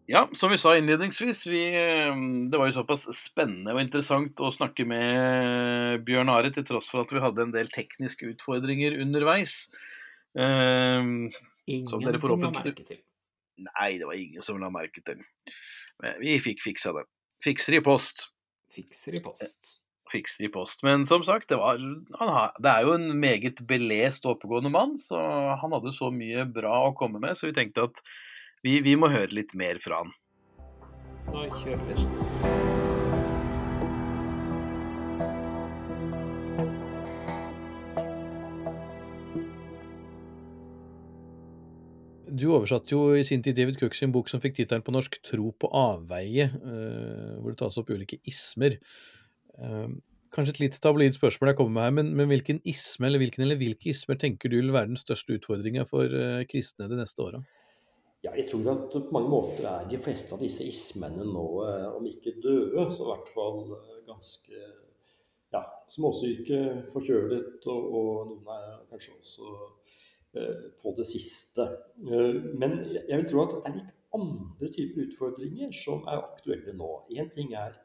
[0.07, 2.16] Ja, som vi sa innledningsvis, vi, eh,
[2.51, 7.07] det var jo såpass spennende og interessant å snakke med Bjørn Are, til tross for
[7.07, 9.71] at vi hadde en del tekniske utfordringer underveis.
[10.35, 11.01] Eh,
[11.71, 13.01] Ingenting å merke til?
[13.61, 15.21] Nei, det var ingen som la merke til.
[16.03, 17.07] Men vi fikk fiksa det.
[17.43, 18.29] Fikser i post.
[18.73, 19.79] Fikser i post.
[20.12, 20.85] Fikser i post.
[20.87, 25.21] Men som sagt, det, var, det er jo en meget belest og oppegående mann, så
[25.62, 28.03] han hadde så mye bra å komme med, så vi tenkte at
[28.62, 30.15] vi, vi må høre litt mer fra han.
[31.33, 32.91] Da kjører vi.
[42.42, 45.20] Du oversatte jo i sin tid David Cook sin bok som fikk tittelen på norsk
[45.22, 48.81] 'Tro på avveie', uh, hvor det tas opp ulike ismer.
[49.55, 49.94] Uh,
[50.35, 53.46] kanskje et litt tabloid spørsmål jeg kommer med her, men, men hvilken isme eller hvilken
[53.46, 57.22] eller hvilke ismer tenker du vil være den største utfordringa for uh, kristne de neste
[57.22, 57.44] åra?
[58.22, 61.88] Ja, jeg tror at på mange måter er de fleste av disse ismene nå, eh,
[61.90, 64.61] om ikke døde, så i hvert fall eh, ganske
[65.52, 66.61] ja, småsyke,
[66.92, 69.72] forkjølet, og, og noen er kanskje også eh,
[70.83, 71.66] på det siste.
[72.09, 76.75] Eh, men jeg vil tro at det er litt andre typer utfordringer som er aktuelle
[76.77, 76.90] nå.
[77.12, 77.77] Én ting er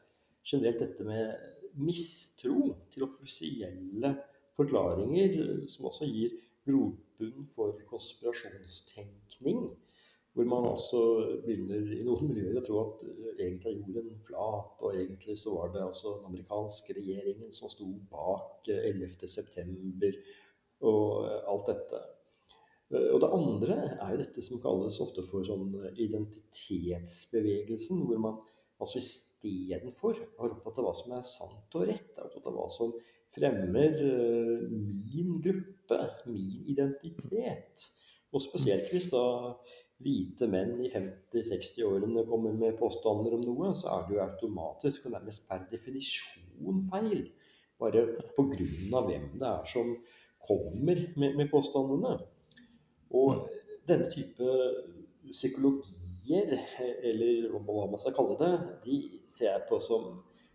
[0.48, 1.36] generelt dette med
[1.78, 4.14] mistro til offisielle
[4.58, 9.68] forklaringer, som også gir grobunn for konspirasjonstenkning.
[10.38, 11.00] Hvor man også
[11.46, 15.56] begynner i noen miljøer å tro at eh, egentlig er jorden flat, og egentlig så
[15.58, 20.12] var det altså den amerikanske regjeringen som sto bak 11.9.
[20.12, 20.22] Eh,
[20.86, 22.04] og eh, alt dette.
[22.96, 28.36] Og det andre er jo dette som kalles ofte for sånn identitetsbevegelsen, hvor man
[28.80, 32.68] altså istedenfor er opptatt av hva som er sant og rett, er opptatt av hva
[32.72, 32.90] som
[33.36, 33.92] fremmer
[34.72, 37.76] min gruppe, min identitet.
[38.32, 39.26] Og spesielt hvis da
[40.04, 45.16] hvite menn i 50-60-årene kommer med påstander om noe, så er det jo automatisk og
[45.16, 47.22] nærmest per definisjon feil.
[47.82, 48.02] Bare
[48.38, 49.02] pga.
[49.06, 49.96] hvem det er som
[50.48, 52.18] kommer med, med påstandene.
[53.16, 53.48] Og
[53.88, 54.48] denne type
[55.32, 56.54] psykologier,
[57.04, 58.54] eller hva man skal kalle det,
[58.86, 58.98] de
[59.32, 60.10] ser jeg på som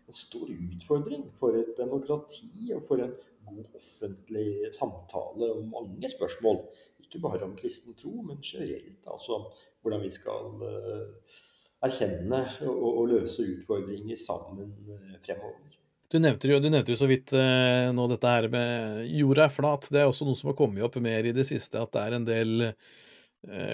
[0.07, 3.13] en stor utfordring for et demokrati og for en
[3.47, 6.59] god offentlig samtale om mange spørsmål.
[7.03, 9.07] Ikke bare om kristen tro, men generelt.
[9.07, 9.39] Altså
[9.81, 11.37] hvordan vi skal uh,
[11.83, 15.79] erkjenne og, og, løse utfordringer sammen uh, fremover.
[16.13, 19.55] Du nevnte jo, du nevnte jo så vidt eh, nå dette her med jorda er
[19.55, 19.87] flat.
[19.89, 22.17] Det er også noe som har kommet opp mer i det siste, at det er
[22.19, 22.69] en del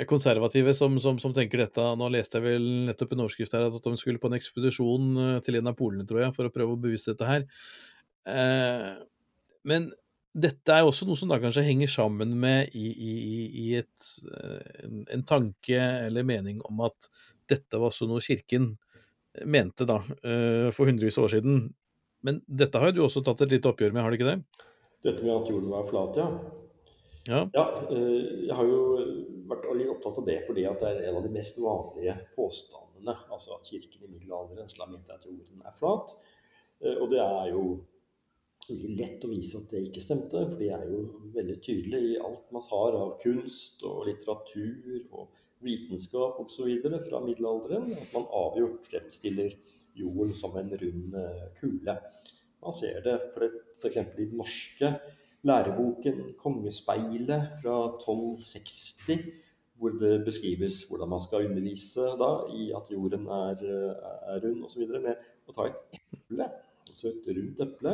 [0.10, 1.84] konservative som, som, som, tenker dette.
[2.00, 5.12] Nå leste jeg vel nettopp en overskrift her at de skulle på en ekspedisjon
[5.46, 7.46] til en av polene, tror jeg, for å prøve å bevise dette her.
[8.28, 8.94] Eh,
[9.70, 9.90] men
[10.40, 13.14] dette er også noe som da kanskje henger sammen med i, i,
[13.64, 17.10] i et, eh, en, en, tanke eller mening om at
[17.50, 18.76] dette var også noe kirken
[19.46, 21.62] mente da, eh, for hundrevis av år siden.
[22.26, 24.66] Men dette har jo du også tatt et lite oppgjør med, har du ikke det?
[25.06, 26.30] Dette med at jorden var flat, ja.
[27.30, 27.44] Ja.
[27.54, 27.66] ja.
[27.94, 28.82] Eh, jeg har jo
[29.50, 33.16] vært litt opptatt av det fordi at det er en av de mest vanlige påstandene.
[33.30, 36.16] Altså at kirken i middelalderen mente at jorden er flat.
[36.80, 37.64] Og det er jo
[38.70, 41.02] veldig lett å vise at det ikke stemte, for det er jo
[41.36, 45.30] veldig tydelig i alt man har av kunst og litteratur og
[45.66, 46.70] vitenskap osv.
[47.08, 49.56] fra middelalderen, at man avgjort fremstiller
[50.00, 51.96] jorden som en rund eh, kule.
[52.64, 53.98] Man ser det f.eks.
[53.98, 54.94] i den norske
[55.48, 59.20] læreboken 'Kongespeilet' fra 1260,
[59.80, 62.32] hvor det beskrives hvordan man skal undervise da,
[62.62, 64.88] i at jorden er, eh, er rund osv.
[64.88, 65.16] med
[65.48, 66.50] å ta et eple,
[66.90, 67.94] altså et rundt eple,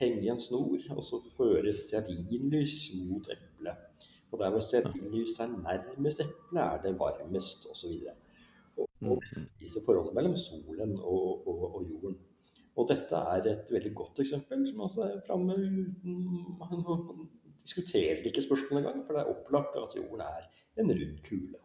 [0.00, 3.86] henge i en snor, og så føres stearinlys mot eplet.
[4.32, 7.94] Og der hvor stearinlys er nærmest eplet, er det varmest, osv.
[7.94, 8.29] Og,
[8.80, 9.46] og mm.
[9.60, 12.16] disse forholdet mellom solen og, og, og, jorden.
[12.78, 16.14] Og dette er et veldig godt eksempel, som altså er framme uten
[16.60, 16.84] Man
[17.60, 20.42] diskuterer ikke spørsmålet engang, for det er opplagt at jorden er
[20.80, 21.58] en rund kule.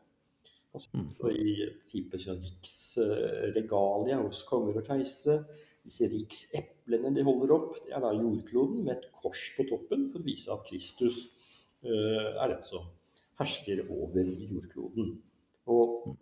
[0.73, 1.09] Altså, mm.
[1.31, 5.43] I type riksregalia hos konger og keisere
[5.85, 10.19] disse rikseplene de holder opp, det er da jordkloden med et kors på toppen for
[10.19, 11.17] å vise at Kristus
[11.85, 12.83] uh, er den som
[13.39, 15.07] hersker over jordkloden.
[15.71, 16.15] Og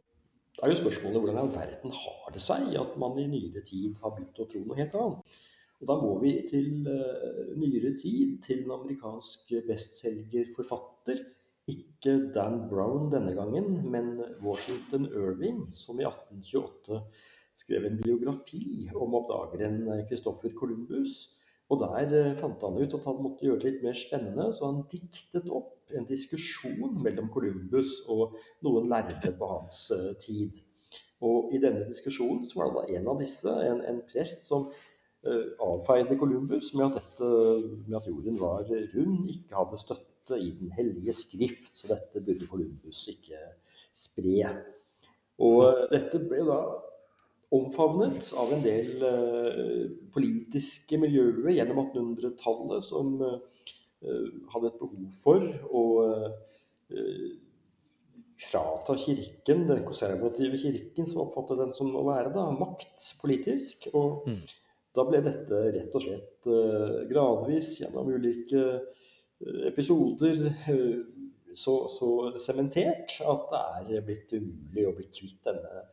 [0.58, 3.64] da er jo spørsmålet hvordan i all verden har det seg at man i nyere
[3.66, 5.38] tid har begynt å tro noe helt annet.
[5.82, 11.24] Og da må vi til uh, nyere tid, til en amerikansk bestselgerforfatter.
[11.74, 14.14] Ikke Dan Brown denne gangen, men
[14.44, 17.02] Washington Irving, som i 1828
[17.64, 21.32] skrev en biografi om oppdageren Christoffer Columbus.
[21.72, 24.70] Og der eh, fant han ut at han måtte gjøre det litt mer spennende, så
[24.70, 30.58] han diktet opp en diskusjon mellom Columbus og noen lærde på hans uh, tid.
[31.24, 34.68] Og i denne diskusjonen så var det da en av disse, en, en prest, som
[34.70, 37.30] uh, avfeide Columbus med at, dette,
[37.88, 42.48] med at jorden var rund, ikke hadde støtte i Den hellige skrift, så dette burde
[42.50, 43.40] Columbus ikke
[43.94, 44.56] spre.
[45.44, 46.60] Og dette ble da
[47.54, 49.84] omfavnet av en del uh,
[50.16, 53.38] politiske miljøer gjennom 1800-tallet som uh,
[54.54, 57.30] hadde et behov for å uh,
[58.44, 63.88] frata kirken, den konservative kirken, som oppfattet den som å være da, makt politisk.
[63.94, 64.42] Og mm.
[64.98, 66.50] da ble dette rett og slett
[67.08, 68.66] gradvis gjennom ulike
[69.70, 70.42] episoder
[71.56, 72.10] så
[72.42, 73.48] sementert at
[73.88, 75.86] det er blitt umulig å bli kvitt denne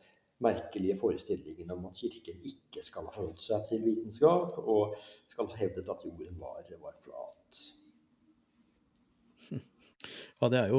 [0.44, 4.96] merkelige forestillingen om at Kirken ikke skal ha forholdt seg til vitenskap, og
[5.30, 7.62] skal ha hevdet at jorden var, var flat.
[10.40, 10.78] Ja, det er jo,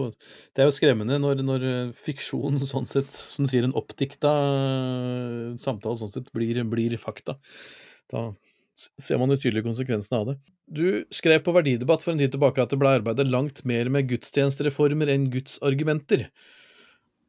[0.57, 4.31] det er jo skremmende når, når fiksjon, sånn sett, som sier en oppdikta
[5.61, 7.35] samtale, sånn sett blir, blir fakta.
[8.09, 8.31] Da
[8.73, 10.35] ser man jo tydelig konsekvensene av det.
[10.71, 14.09] Du skrev på Verdidebatt for en tid tilbake at det ble arbeidet langt mer med
[14.09, 16.29] gudstjenestereformer enn Guds argumenter.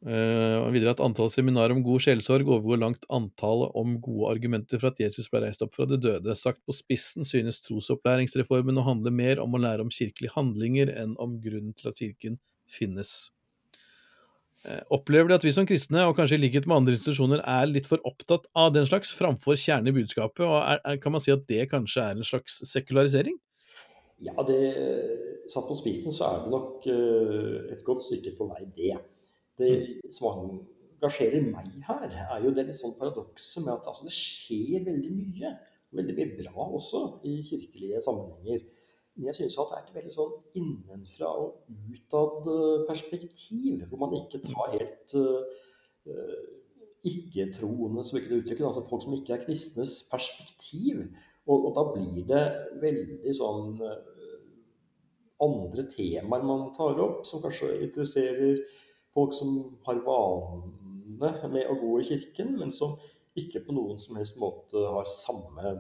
[0.02, 4.90] Uh, videre at antall seminarer om god sjelsorg overgår langt antallet om gode argumenter for
[4.90, 6.34] at Jesus ble reist opp fra de døde.
[6.34, 11.14] Sagt på spissen synes trosopplæringsreformen å handle mer om å lære om kirkelige handlinger enn
[11.22, 13.30] om grunnen til at kirken finnes.
[14.66, 17.70] Uh, opplever de at vi som kristne, og kanskje i likhet med andre institusjoner, er
[17.70, 20.42] litt for opptatt av den slags framfor kjernen i budskapet?
[20.42, 23.38] og er, er, Kan man si at det kanskje er en slags sekularisering?
[24.22, 24.60] Ja, det,
[25.50, 28.98] satt på spissen så er det nok uh, et godt stykke på vei, det.
[29.60, 29.72] Det
[30.14, 30.38] som
[31.02, 35.12] engasjerer meg her, er jo det litt sånn paradokset med at altså, det skjer veldig
[35.16, 35.52] mye.
[35.92, 38.62] Veldig mye bra også i kirkelige sammenhenger.
[39.16, 44.00] Men jeg synes at det er et veldig sånn innenfra og utad eh, perspektiv, hvor
[44.00, 46.38] man ikke tar helt uh,
[47.04, 51.02] ikke-troende, som ikke uttrykket, altså folk som ikke er kristnes perspektiv.
[51.44, 52.42] Og, og da blir det
[52.80, 54.00] veldig sånn uh,
[55.44, 58.62] andre temaer man tar opp, som kanskje interesserer
[59.14, 62.96] folk som har vane med å gå i kirken, men som
[63.38, 65.76] ikke på noen som helst måte har samme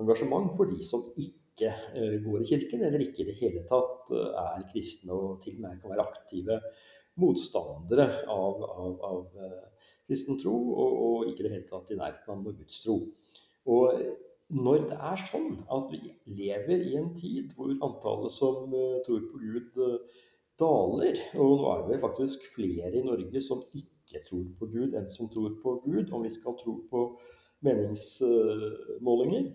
[0.00, 4.10] engasjement for de som ikke eh, går i kirken, eller ikke i det hele tatt
[4.12, 6.58] eh, er kristne og til og med kan være aktive
[7.22, 11.98] motstandere av, av, av eh, kristen tro, og, og, ikke i det hele tatt i
[12.00, 12.98] nærheten av noe Guds tro.
[13.70, 14.04] Og
[14.54, 16.02] når det er sånn at vi
[16.36, 18.74] lever i en tid hvor antallet som
[19.06, 19.78] tror på Gud
[20.60, 24.94] daler, og nå er det vel faktisk flere i Norge som ikke tror på Gud
[24.94, 27.04] enn som tror på Gud, om vi skal tro på
[27.64, 29.50] meningsmålinger,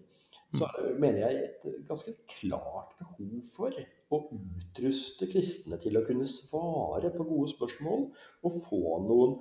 [0.58, 3.76] så mener jeg et ganske klart behov for
[4.10, 8.08] å utruste kristne til å kunne svare på gode spørsmål
[8.48, 9.36] og få noen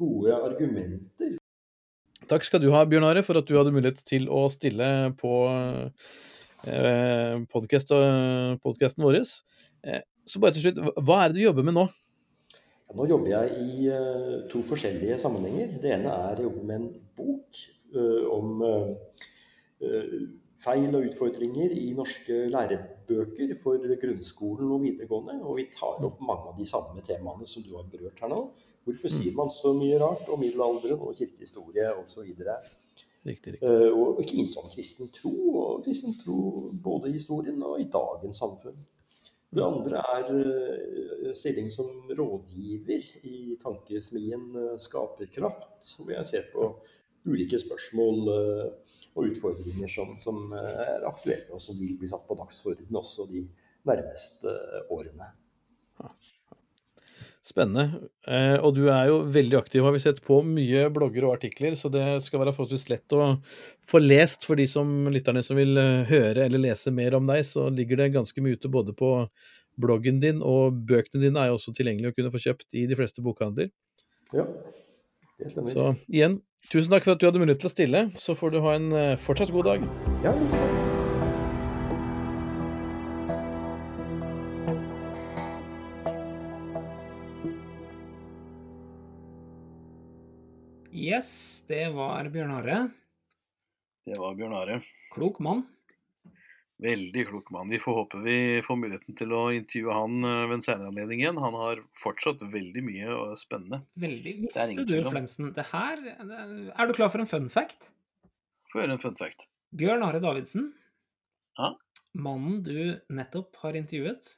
[0.00, 1.38] gode argumenter.
[2.30, 4.86] Takk skal du ha, Bjørn Are, for at du hadde mulighet til å stille
[5.18, 5.32] på
[6.68, 9.22] eh, podkasten vår.
[10.30, 11.88] Så bare til slutt, hva er det du jobber med nå?
[12.90, 15.72] Ja, nå jobber jeg i uh, to forskjellige sammenhenger.
[15.82, 17.58] Det ene er å jobbe med en bok
[17.96, 20.12] uh, om uh,
[20.60, 25.40] feil og utfordringer i norske lærebøker for grunnskolen og videregående.
[25.42, 28.44] Og vi tar opp mange av de samme temaene som du har berørt her nå.
[28.86, 32.22] Hvorfor sier man så mye rart om middelalderen og kirkehistorie osv.?
[33.26, 33.58] Riktig, riktig.
[33.92, 38.40] Og ikke minst om kristen tro, og kristen tro både i historien og i dagens
[38.40, 38.78] samfunn.
[39.50, 46.70] Det andre er uh, stilling som rådgiver i tankesmien uh, Skaperkraft, hvor jeg ser på
[47.26, 48.30] ulike spørsmål
[49.14, 53.26] og utfordringer som, som, eh, er aktuelle, og som vil bli satt på dagsordenen også
[53.30, 53.42] de
[53.88, 54.54] nærmeste
[54.92, 55.30] årene.
[57.40, 58.02] Spennende.
[58.28, 61.72] Eh, og du er jo veldig aktiv, har vi sett på mye blogger og artikler,
[61.78, 63.30] så det skal være forholdsvis lett å
[63.88, 67.46] få lest for de som lytterne som vil eh, høre eller lese mer om deg.
[67.48, 69.14] Så ligger det ganske mye ute både på
[69.80, 73.00] bloggen din, og bøkene dine er jo også tilgjengelig å kunne få kjøpt i de
[73.00, 73.72] fleste bokhandler.
[74.36, 74.44] Ja,
[75.40, 75.72] det stemmer.
[75.72, 78.06] Så igjen, Tusen takk for at du hadde mulighet til å stille.
[78.20, 79.92] Så får du ha en eh, fortsatt god dag.
[80.26, 80.99] Ja, ikke sant.
[91.10, 92.74] Yes, det var Bjørn Are.
[94.06, 94.76] Det var Bjørn Are.
[95.10, 95.64] Klok mann.
[96.80, 97.72] Veldig klok mann.
[97.72, 101.24] Vi får håpe vi får muligheten til å intervjue han eh, ved en senere anledning
[101.24, 101.40] igjen.
[101.42, 103.82] Han har fortsatt veldig mye spennende.
[103.98, 104.36] Veldig.
[104.44, 107.90] Visste du, Flemsen, det her Er du klar for en fun fact?
[108.70, 109.48] Få høre en fun fact.
[109.74, 110.70] Bjørn Are Davidsen,
[111.58, 111.74] ja?
[112.14, 114.36] mannen du nettopp har intervjuet,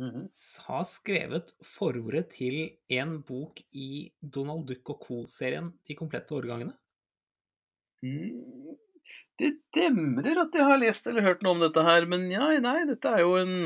[0.00, 0.28] mm
[0.66, 2.56] har skrevet forordet til
[2.88, 6.74] en bok i Donald Duck og co.-serien De komplette årgangene.
[8.02, 8.74] Mm.
[9.38, 12.84] Det demrer at jeg har lest eller hørt noe om dette her, men ja, nei,
[12.88, 13.56] dette er jo en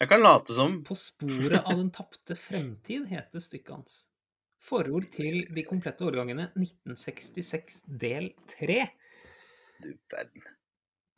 [0.00, 0.80] Jeg kan late som.
[0.84, 3.94] På sporet av den tapte fremtid heter stykket hans.
[4.62, 8.82] Forord til de komplette årgangene 1966 del 3.
[9.82, 10.44] Du verden.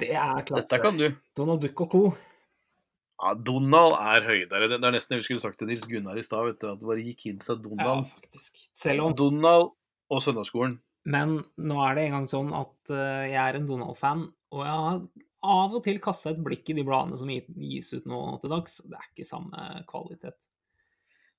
[0.01, 0.71] Det er klasse.
[0.71, 1.11] Dette kan du.
[1.37, 2.05] Donald Duck og co.
[3.23, 4.69] Ja, Donald er høydere.
[4.73, 7.21] Det er nesten jeg skulle sagt til Nils Gunnar i stad, at det bare gikk
[7.29, 8.03] kidsa Donald.
[8.03, 8.59] Ja, faktisk.
[8.75, 9.71] Selv om Donald
[10.11, 10.81] og søndagsskolen.
[11.05, 14.25] Men nå er det engang sånn at uh, jeg er en Donald-fan,
[14.55, 14.99] og jeg har
[15.45, 18.79] av og til kasta et blikk i de bladene som gis ut nå til dags.
[18.89, 20.49] Det er ikke samme kvalitet.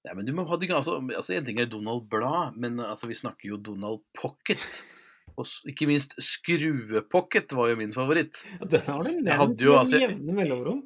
[0.05, 3.17] Nei, men du må ha det, altså, altså En ting er Donald-blad, men altså, vi
[3.17, 4.61] snakker jo Donald Pocket.
[5.41, 8.37] Og ikke minst Skruepocket var jo min favoritt.
[8.61, 10.83] Den har du nevnt med altså, jevne mellomrom.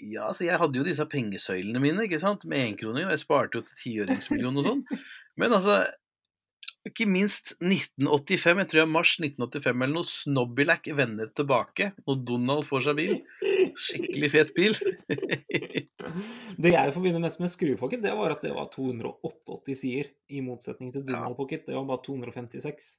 [0.00, 3.10] Ja, altså jeg hadde jo disse pengesøylene mine, ikke sant, med énkroner.
[3.12, 4.84] Jeg sparte jo til tiøringsmillion og sånn.
[5.40, 5.82] Men altså,
[6.88, 12.24] ikke minst 1985, jeg tror det er mars 1985 eller noe, Snobbylack vender tilbake, og
[12.28, 13.12] Donald får seg bil.
[13.76, 14.78] Skikkelig fet bil.
[16.64, 20.94] det jeg forbinder mest med Skruepocket, det var at det var 288 sider, i motsetning
[20.94, 21.68] til Donald Pocket.
[21.68, 22.90] Det var bare 256.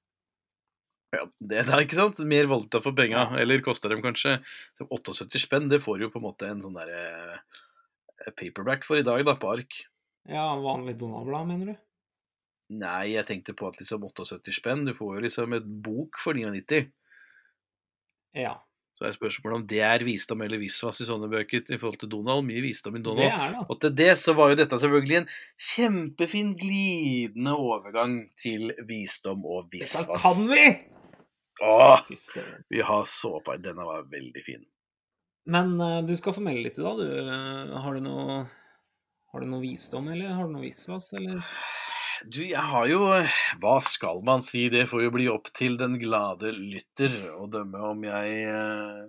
[1.12, 2.22] Ja, det er ikke sant?
[2.24, 3.26] Mer valuta for penga.
[3.40, 4.38] Eller koster dem kanskje
[4.88, 5.68] 78 spenn.
[5.72, 7.02] Det får jo på en måte en sånn derre
[7.36, 9.84] eh, paperback for i dag, da, på ark.
[10.30, 11.80] Ja, vanlig Donald-blad, mener du?
[12.72, 16.38] Nei, jeg tenkte på at liksom 78 spenn Du får jo liksom et bok for
[16.38, 16.86] 99.
[18.40, 18.54] Ja.
[18.96, 22.12] Så er spørsmålet om det er visdom eller visvas i sånne bøker i forhold til
[22.12, 22.46] Donald.
[22.48, 23.28] Mye visdom i Donald.
[23.28, 23.66] Det er det.
[23.68, 25.30] Og til det så var jo dette selvfølgelig en
[25.72, 30.06] kjempefin glidende overgang til visdom og visvas.
[30.06, 30.66] Dette kan vi!
[31.62, 32.00] Åh,
[32.70, 34.64] vi har såpa Denne var veldig fin.
[35.46, 37.12] Men uh, du skal få melde litt i dag, du.
[37.28, 38.42] Uh, Har du noe
[39.32, 41.42] Har du noe visdom, eller har du noe visvas, eller?
[42.26, 43.06] Du, jeg har jo
[43.62, 44.68] Hva skal man si?
[44.74, 49.06] Det får jo bli opp til den glade lytter å dømme om jeg uh,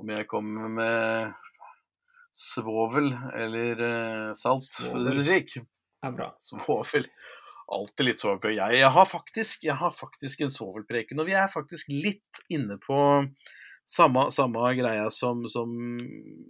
[0.00, 1.36] Om jeg kommer med
[2.36, 3.78] svovel eller
[4.36, 5.54] salt, for å si det slik.
[6.36, 7.06] Svovel.
[7.66, 8.54] Alltid litt svovel.
[8.54, 12.78] Jeg, jeg, har faktisk, jeg har faktisk en svovelpreken, og vi er faktisk litt inne
[12.82, 12.98] på
[13.86, 15.72] samme, samme greia som, som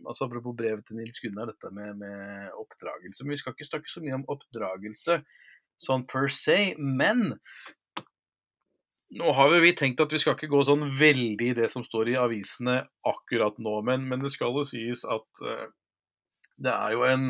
[0.05, 3.25] altså Apropos brevet til Nils Gunnar, dette med, med oppdragelse.
[3.25, 5.23] Men vi skal ikke snakke så mye om oppdragelse
[5.81, 7.31] sånn per se, men
[9.17, 12.11] nå har vi tenkt at vi skal ikke gå sånn veldig i det som står
[12.13, 15.69] i avisene akkurat nå, men, men det skal jo sies at uh,
[16.57, 17.29] det er jo en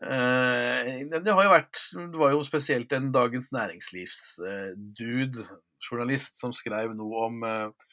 [0.00, 5.44] Det har jo vært Det var jo spesielt en Dagens Næringslivs-dude,
[5.84, 7.90] journalist, som skrev noe om eh,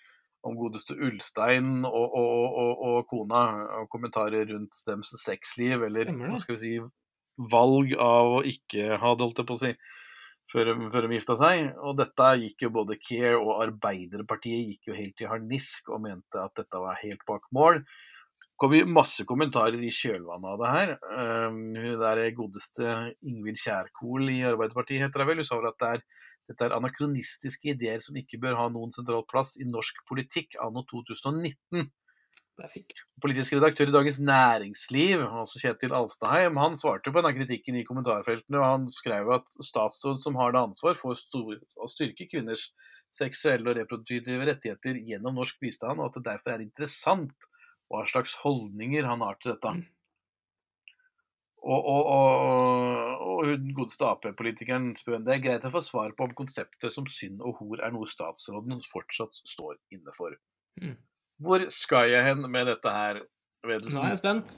[0.48, 3.42] om godeste Ulstein og, og, og, og kona,
[3.82, 6.76] og kommentarer rundt deres sexliv, eller hva skal vi si
[7.52, 9.74] valg av å ikke ha det, holdt jeg på å si,
[10.52, 11.74] før, før de gifta seg.
[11.84, 16.42] Og dette gikk jo både Care og Arbeiderpartiet gikk jo helt i harnisk og mente
[16.42, 17.84] at dette var helt bak mål.
[18.60, 20.90] Kom jo masse kommentarer i kjølvannet av det her.
[21.48, 25.78] Um, hun der godeste Ingvild Kjærkol i Arbeiderpartiet heter hun vel, hun sa vel at
[25.80, 26.02] det er,
[26.50, 30.84] dette er anakronistiske ideer som ikke bør ha noen sentral plass i norsk politikk anno
[30.90, 31.86] 2019
[32.60, 33.06] Der fikk jeg.
[33.24, 38.60] politisk redaktør i Dagens Næringsliv, altså Kjetil Alstaheim, han svarte på denne kritikken i kommentarfeltene,
[38.60, 42.74] og han skrev at statsråd som har det ansvar for stor- å styrke kvinners
[43.16, 47.48] seksuelle og reproduktive rettigheter gjennom norsk bistand, og at det derfor er interessant
[47.90, 49.74] hva slags holdninger han har til dette.
[49.80, 49.88] Mm.
[51.60, 56.36] Og, og, og, og godeste Ap-politikeren spør det er greit å få svar på om
[56.38, 60.38] konseptet som synd og hor er noe statsråden fortsatt står inne for.
[60.80, 60.96] Mm.
[61.44, 63.20] Hvor skal jeg hen med dette her,
[63.68, 64.00] Vedelsen?
[64.00, 64.56] Nå er jeg spent.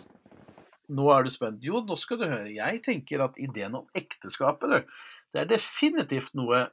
[0.92, 1.66] Nå er du spent.
[1.66, 2.54] Jo, nå skal du høre.
[2.54, 5.02] Jeg tenker at ideen om ekteskapet, du,
[5.34, 6.68] det er definitivt noe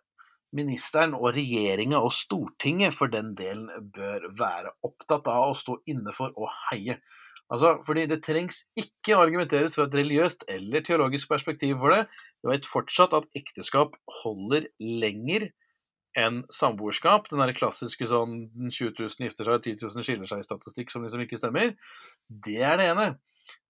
[0.57, 6.15] ministeren og regjeringa og Stortinget for den delen bør være opptatt av å stå inne
[6.17, 6.99] for og heie.
[7.49, 12.03] Altså, fordi det trengs ikke argumenteres fra et religiøst eller teologisk perspektiv for det.
[12.43, 15.49] Du vet fortsatt at ekteskap holder lenger
[16.19, 17.31] enn samboerskap.
[17.31, 21.41] Den der klassiske sånn 20 000 gifter seg, 10 000 skiller seg-statistikk som liksom ikke
[21.41, 21.73] stemmer.
[22.29, 23.09] Det er det ene.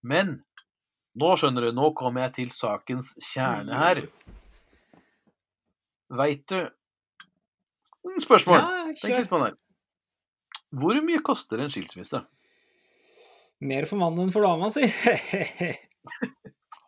[0.02, 0.40] Men
[1.18, 4.02] nå skjønner du, nå kommer jeg til sakens kjerne her.
[6.08, 6.58] Veit du
[8.08, 8.62] Mm, Spørsmål.
[8.62, 9.56] Ja, Tenk litt på den her.
[10.80, 12.22] Hvor mye koster en skilsmisse?
[13.68, 14.86] Mer for mannen enn for dama, si.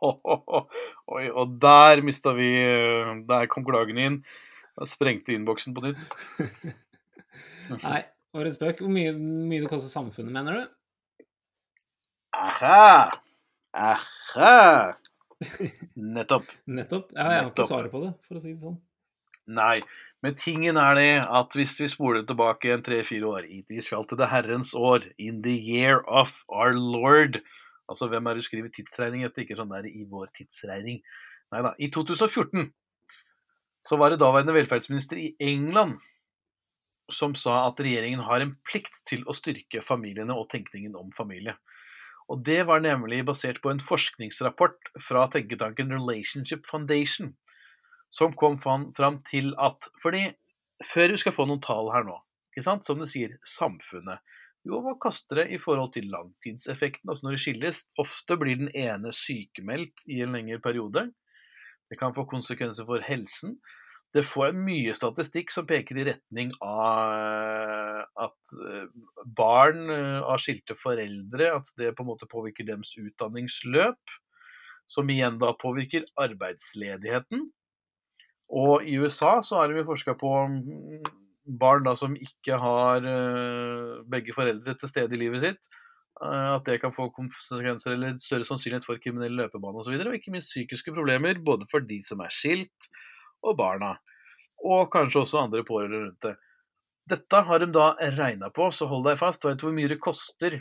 [0.01, 2.49] Oi, og der mista vi
[3.29, 4.21] Der kom klagen inn.
[4.81, 6.01] Jeg sprengte innboksen på nytt.
[7.85, 8.01] Nei,
[8.33, 8.81] bare spøk.
[8.81, 11.25] Hvor mye, mye det koster samfunnet, mener du?
[12.39, 13.11] Aha!
[13.77, 14.55] Aha!
[16.17, 16.49] Nettopp.
[16.71, 17.11] Nettopp.
[17.13, 18.79] Ja, jeg har ikke svaret på det, for å si det sånn.
[19.51, 19.81] Nei,
[20.23, 24.21] men tingen er det at hvis vi spoler tilbake en tre-fire år Vi skal til
[24.21, 27.41] det herrens år, in the year of our lord.
[27.91, 29.43] Altså, hvem er det du skriver tidsregning etter?
[29.43, 31.01] Ikke sånn der i vår tidsregning.
[31.51, 31.75] Nei da.
[31.83, 32.71] I 2014
[33.83, 35.99] så var det daværende velferdsminister i England
[37.11, 41.57] som sa at regjeringen har en plikt til å styrke familiene og tenkningen om familie.
[42.31, 47.33] Og det var nemlig basert på en forskningsrapport fra tenketanken Relationship Foundation,
[48.11, 50.27] som kom fram til at Fordi
[50.85, 52.17] før du skal få noen tall her nå,
[52.51, 54.23] ikke sant, som det sier, samfunnet
[54.67, 57.09] Jo, hva koster det i forhold til langtidseffekten?
[57.09, 61.07] Altså når det skilles, ofte blir den ene sykemeldt i en lengre periode.
[61.89, 63.57] Det kan få konsekvenser for helsen.
[64.13, 68.89] Det får mye statistikk som peker i retning av at eh,
[69.39, 74.17] barn eh, av skilte foreldre At det på en måte påvirker deres utdanningsløp.
[74.91, 77.47] Som igjen da påvirker arbeidsledigheten.
[78.51, 81.05] Og i USA så har vi forska på mm,
[81.61, 85.71] barn da som ikke har eh, begge foreldre til stede i livet sitt.
[86.23, 89.95] eh, At det kan få konsekvenser eller større sannsynlighet for kriminell løpebane osv.
[89.95, 92.91] Og, så og ikke minst psykiske problemer både for de som er skilt,
[93.47, 93.95] og barna.
[94.67, 96.35] Og kanskje også andre pårørende rundt det.
[97.11, 99.47] Dette har de da regna på, så hold deg fast.
[99.47, 100.61] Vet du hvor mye det koster?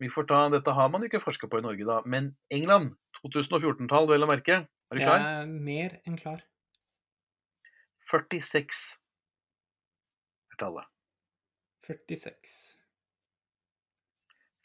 [0.00, 1.98] Vi får ta, Dette har man jo ikke forska på i Norge, da.
[2.08, 4.62] Men England, 2014-tall, vel å merke.
[4.90, 6.44] Er du Jeg er mer enn klar.
[8.10, 8.80] 46
[10.50, 10.86] er tallet.
[11.86, 12.80] 46.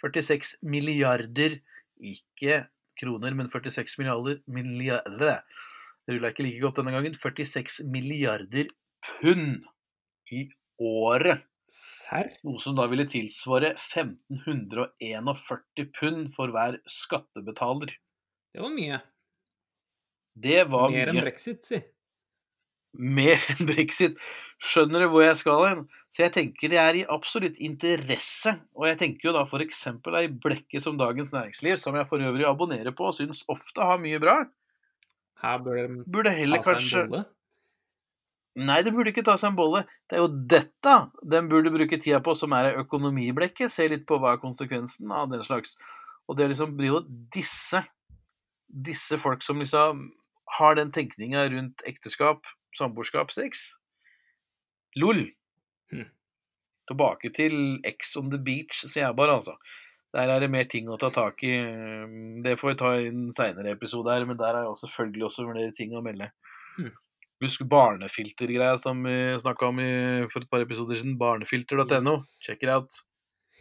[0.04, 1.56] 46 milliarder,
[1.98, 2.66] ikke
[3.00, 5.42] kroner, men 46 milliarder Milliarder.
[6.06, 7.16] Det rulla ikke like godt denne gangen.
[7.18, 8.68] 46 milliarder
[9.22, 9.64] pund
[10.34, 10.48] i
[10.82, 11.42] året
[11.72, 12.30] Serr?
[12.46, 17.92] Noe som da ville tilsvare 1541 pund for hver skattebetaler.
[18.54, 19.00] Det var mye.
[20.36, 21.26] Det var Mer enn mye.
[21.26, 21.80] brexit, si.
[22.98, 24.18] Mer enn brexit.
[24.64, 25.86] Skjønner du hvor jeg skal hen?
[26.14, 30.28] Så jeg tenker det er i absolutt interesse, og jeg tenker jo da eksempel ei
[30.32, 34.22] blekke som Dagens Næringsliv, som jeg for øvrig abonnerer på og syns ofte har mye
[34.24, 34.46] bra,
[35.44, 37.26] Her bør de burde heller ta seg kanskje en bolle.
[38.56, 39.82] Nei, det burde ikke ta seg en bolle.
[40.08, 40.94] Det er jo dette
[41.28, 43.68] den burde bruke tida på, som er økonomiblekke.
[43.70, 45.76] Se litt på hva er konsekvensen av den slags.
[46.26, 47.04] Og det er liksom blir jo
[47.36, 47.84] disse
[48.76, 50.08] disse folk som liksom
[50.60, 52.46] har den tenkninga rundt ekteskap,
[52.80, 53.66] samboerskap, sex.
[55.00, 55.26] LOL.
[55.94, 56.10] Hm.
[56.90, 57.58] Tilbake til
[57.90, 59.58] X on the beach, sier jeg bare, altså.
[60.16, 61.56] Der er det mer ting å ta tak i.
[62.46, 65.48] Det får vi ta i en seinere episode her, men der er jo selvfølgelig også
[65.50, 66.30] flere ting å melde.
[66.78, 66.94] Hm.
[67.44, 69.92] Husk barnefiltergreia som vi snakka om i,
[70.32, 71.18] for et par episoder siden.
[71.20, 72.16] Barnefilter.no.
[72.46, 73.02] Check it out.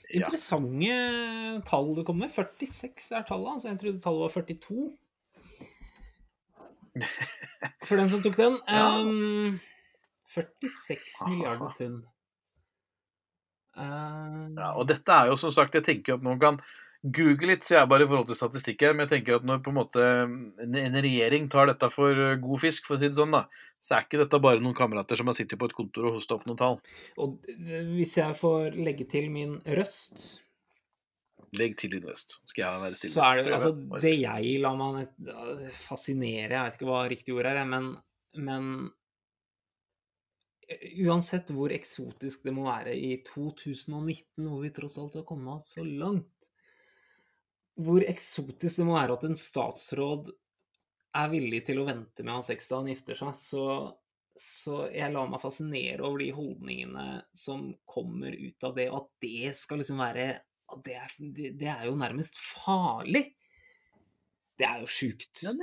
[0.05, 0.29] Ja.
[0.29, 2.31] Interessante tall du kom med.
[2.31, 3.57] 46 er tallet.
[3.57, 4.87] Altså jeg trodde tallet var 42.
[7.89, 8.59] For den som tok den.
[8.69, 8.87] Ja.
[9.01, 9.61] ehm,
[10.35, 12.05] 46 milliarder pund.
[13.75, 16.61] Uh, Ja, og dette er jo som sagt, jeg tenker at noen kan
[17.05, 19.61] google litt, så jeg bare i forhold til statistikk her, men jeg tenker at når
[19.65, 23.19] på en måte en, regjering tar dette for eh, god fisk, for å si det
[23.19, 23.45] sånn, da,
[23.85, 26.39] så er ikke dette bare noen kamerater som har sittet på et kontor og hosta
[26.39, 26.79] opp noen tall.
[27.21, 27.37] og
[27.93, 30.44] hvis jeg får legge til min røst,
[31.59, 32.37] Legg til din røst.
[32.51, 33.15] Skal jeg være stille.
[33.15, 35.09] så er det altså Det jeg lar meg
[35.79, 37.91] fascinere Jeg vet ikke hva riktig ord er, men,
[38.35, 38.71] men
[41.05, 45.85] Uansett hvor eksotisk det må være i 2019, hvor vi tross alt har kommet så
[45.85, 46.49] langt
[47.81, 50.33] Hvor eksotisk det må være at en statsråd
[51.15, 53.67] er villig til å vente med å ha sex da han gifter seg, så,
[54.35, 57.05] så jeg lar meg fascinere over de holdningene
[57.39, 60.27] som kommer ut av det, og at det skal liksom være
[60.85, 61.17] det, er,
[61.59, 63.25] det, er jo nærmest farlig.
[64.55, 65.43] Det er jo sjukt.
[65.43, 65.55] Ja,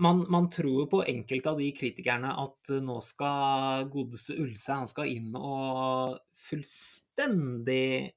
[0.00, 4.78] man, man tror jo på enkelte av de kritikerne at eh, nå skal godeste Ulse
[4.78, 6.16] han skal inn og
[6.48, 8.16] fullstendig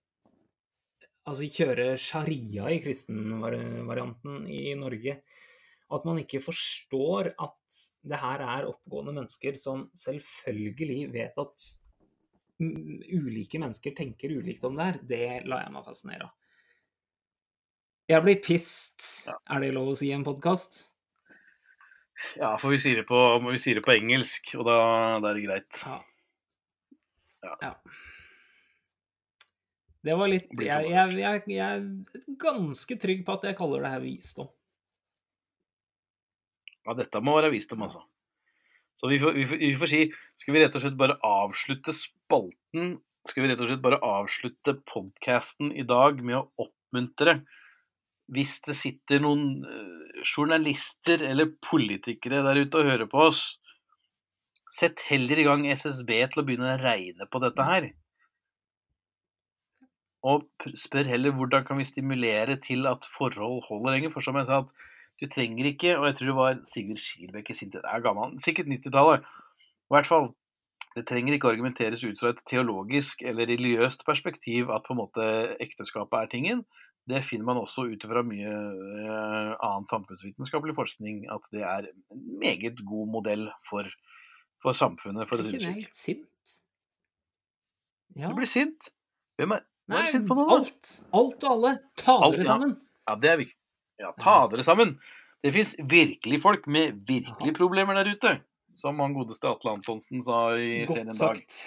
[1.24, 5.22] Altså kjøre sharia i kristenvarianten i Norge.
[5.96, 11.68] At man ikke forstår at det her er oppegående mennesker som selvfølgelig vet at
[12.60, 15.00] ulike mennesker tenker ulikt om det her.
[15.10, 16.34] Det lar jeg meg fascinere av.
[18.12, 19.06] Jeg blir pissed,
[19.48, 20.82] er det lov å si i en podkast?
[22.40, 24.80] Ja, for vi sier på, vi sier det på engelsk, og da,
[25.24, 25.84] da er det greit.
[25.88, 26.00] Ja.
[27.44, 27.54] Ja.
[27.62, 27.72] ja.
[30.04, 33.94] Det var litt jeg, jeg, jeg, jeg er ganske trygg på at jeg kaller det
[33.94, 34.50] her visdom.
[36.84, 38.04] Ja, dette må være visdom, altså.
[38.94, 40.04] Så vi får, vi, får, vi får si
[40.38, 42.98] Skal vi rett og slett bare avslutte spalten?
[43.28, 47.40] Skal vi rett og slett bare avslutte podkasten i dag med å oppmuntre
[48.34, 53.42] Hvis det sitter noen eh, journalister eller politikere der ute og hører på oss,
[54.72, 57.90] sett heller i gang SSB til å begynne å regne på dette her.
[60.24, 60.48] Og
[60.80, 64.14] spør heller hvordan kan vi stimulere til at forhold holder lenger.
[64.14, 64.72] For som jeg sa, at
[65.22, 68.06] du trenger ikke, og jeg tror det var Sigurd Skirbekk i sin tid, det er
[68.06, 69.28] gammel, sikkert 90-tallet,
[69.84, 70.32] i hvert fall,
[70.94, 75.26] det trenger ikke argumenteres ut fra et teologisk eller religiøst perspektiv at på en måte
[75.64, 76.62] ekteskapet er tingen.
[77.10, 82.22] Det finner man også ut fra mye eh, annen samfunnsvitenskapelig forskning, at det er en
[82.40, 83.90] meget god modell for,
[84.62, 86.56] for samfunnet, for Er ikke det det sint?
[88.16, 88.30] Ja.
[88.30, 88.94] Du blir sint.
[89.42, 90.94] Hvem er, Nei, er du sint på nå, alt.
[91.12, 91.74] Alt og alle.
[92.00, 92.48] Ta dere ja.
[92.54, 92.78] sammen.
[93.10, 93.63] Ja, det er viktig.
[94.02, 94.96] Ja, ta dere sammen.
[95.44, 98.34] Det fins virkelig folk med virkelige problemer der ute.
[98.74, 101.18] Som han godeste Atle Antonsen sa i serien Godt Dag.
[101.20, 101.58] sagt.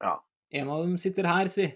[0.00, 0.14] Ja.
[0.54, 1.70] En av dem sitter her, si.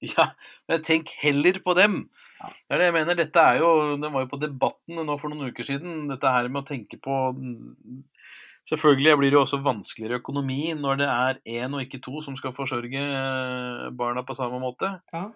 [0.14, 0.30] Ja,
[0.64, 2.06] men tenk heller på dem.
[2.38, 2.46] Ja.
[2.48, 3.16] Det er det jeg mener.
[3.18, 6.06] Dette er jo Den var jo på Debatten nå for noen uker siden.
[6.08, 7.18] Dette her med å tenke på
[8.70, 12.36] Selvfølgelig blir det jo også vanskeligere økonomi når det er én og ikke to som
[12.38, 14.92] skal forsørge eh, barna på samme måte.
[15.12, 15.26] Ja,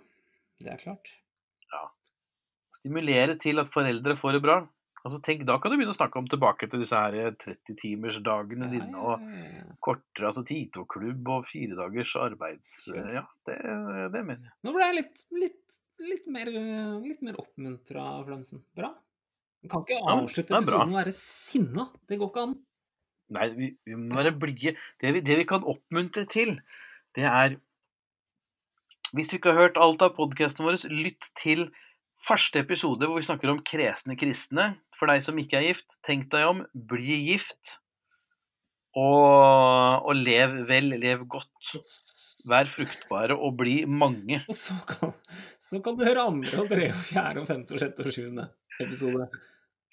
[0.62, 1.14] det er klart.
[2.84, 4.58] Stimulere til at foreldre får det bra.
[5.04, 8.72] Altså tenk, Da kan du begynne å snakke om tilbake til disse her 30-timersdagene Ja,
[8.72, 8.90] dine.
[8.92, 9.64] ja, og ja, ja.
[9.84, 12.70] kortere, altså Tito-klubb og fire dagers arbeids...
[12.92, 13.56] Ja, det,
[14.14, 14.54] det mener jeg.
[14.64, 15.76] Nå ble jeg litt, litt,
[16.08, 16.48] litt mer,
[17.04, 18.62] litt mer oppmuntra, Flamsen.
[18.76, 18.94] Bra.
[19.64, 21.86] Du kan ikke avslutte er episoden å være sinna.
[22.08, 22.56] Det går ikke an.
[23.36, 24.74] Nei, vi, vi må være blide.
[25.00, 26.56] Det, vi- det vi kan oppmuntre til,
[27.16, 27.58] det er
[29.14, 31.68] Hvis du ikke har hørt alt av podkastene våre, lytt til
[32.24, 34.74] første episode hvor vi snakker om kresne kristne.
[34.94, 37.78] For deg som ikke er gift, tenk deg om, bli gift.
[38.94, 41.72] Og, og lev vel, lev godt.
[42.46, 44.42] Vær fruktbare og bli mange.
[44.46, 45.14] Og så kan,
[45.58, 48.46] så kan du høre andre og tredje og fjerde og femte og sjette og sjuende
[48.82, 49.26] episode.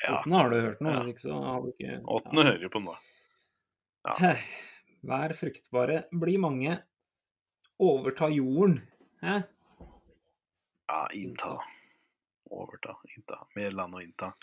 [0.02, 0.20] Ja.
[0.20, 1.02] Åttende har du hørt nå, Ja.
[1.02, 2.96] hvis ikke så har du ikke Åttende hører jo på nå.
[4.06, 4.32] Ja.
[5.12, 6.78] Vær fruktbare, bli mange,
[7.82, 8.80] overta jorden.
[9.22, 9.40] Hæ?
[10.92, 11.56] Ja, innta.
[12.52, 13.42] Overta, innta.
[13.56, 14.34] Mer land å innta.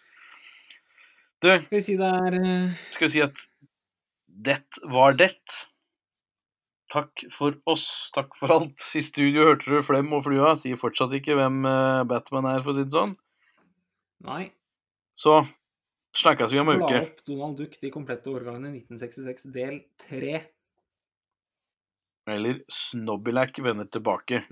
[1.38, 3.42] Du, Skal vi si det er eh, skal vi si at
[4.26, 4.58] det
[4.90, 5.34] var det.
[6.92, 8.10] Takk for oss.
[8.14, 8.82] Takk for alt.
[8.96, 10.54] I studio hørte du Flem og Flua.
[10.58, 13.14] Sier fortsatt ikke hvem eh, Batman er, for å si det sånn.
[14.26, 14.44] Nei.
[15.18, 15.40] Så
[16.18, 20.38] snakkes vi om ei Bla La opp Donald Duck, de komplette årgangene 1966, del 3.
[22.34, 24.42] Eller Snobbylack vender tilbake.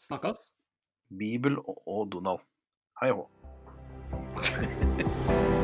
[0.00, 0.50] Snakkes.
[1.08, 2.40] Bibel og Donald.
[3.00, 3.28] Hei hå.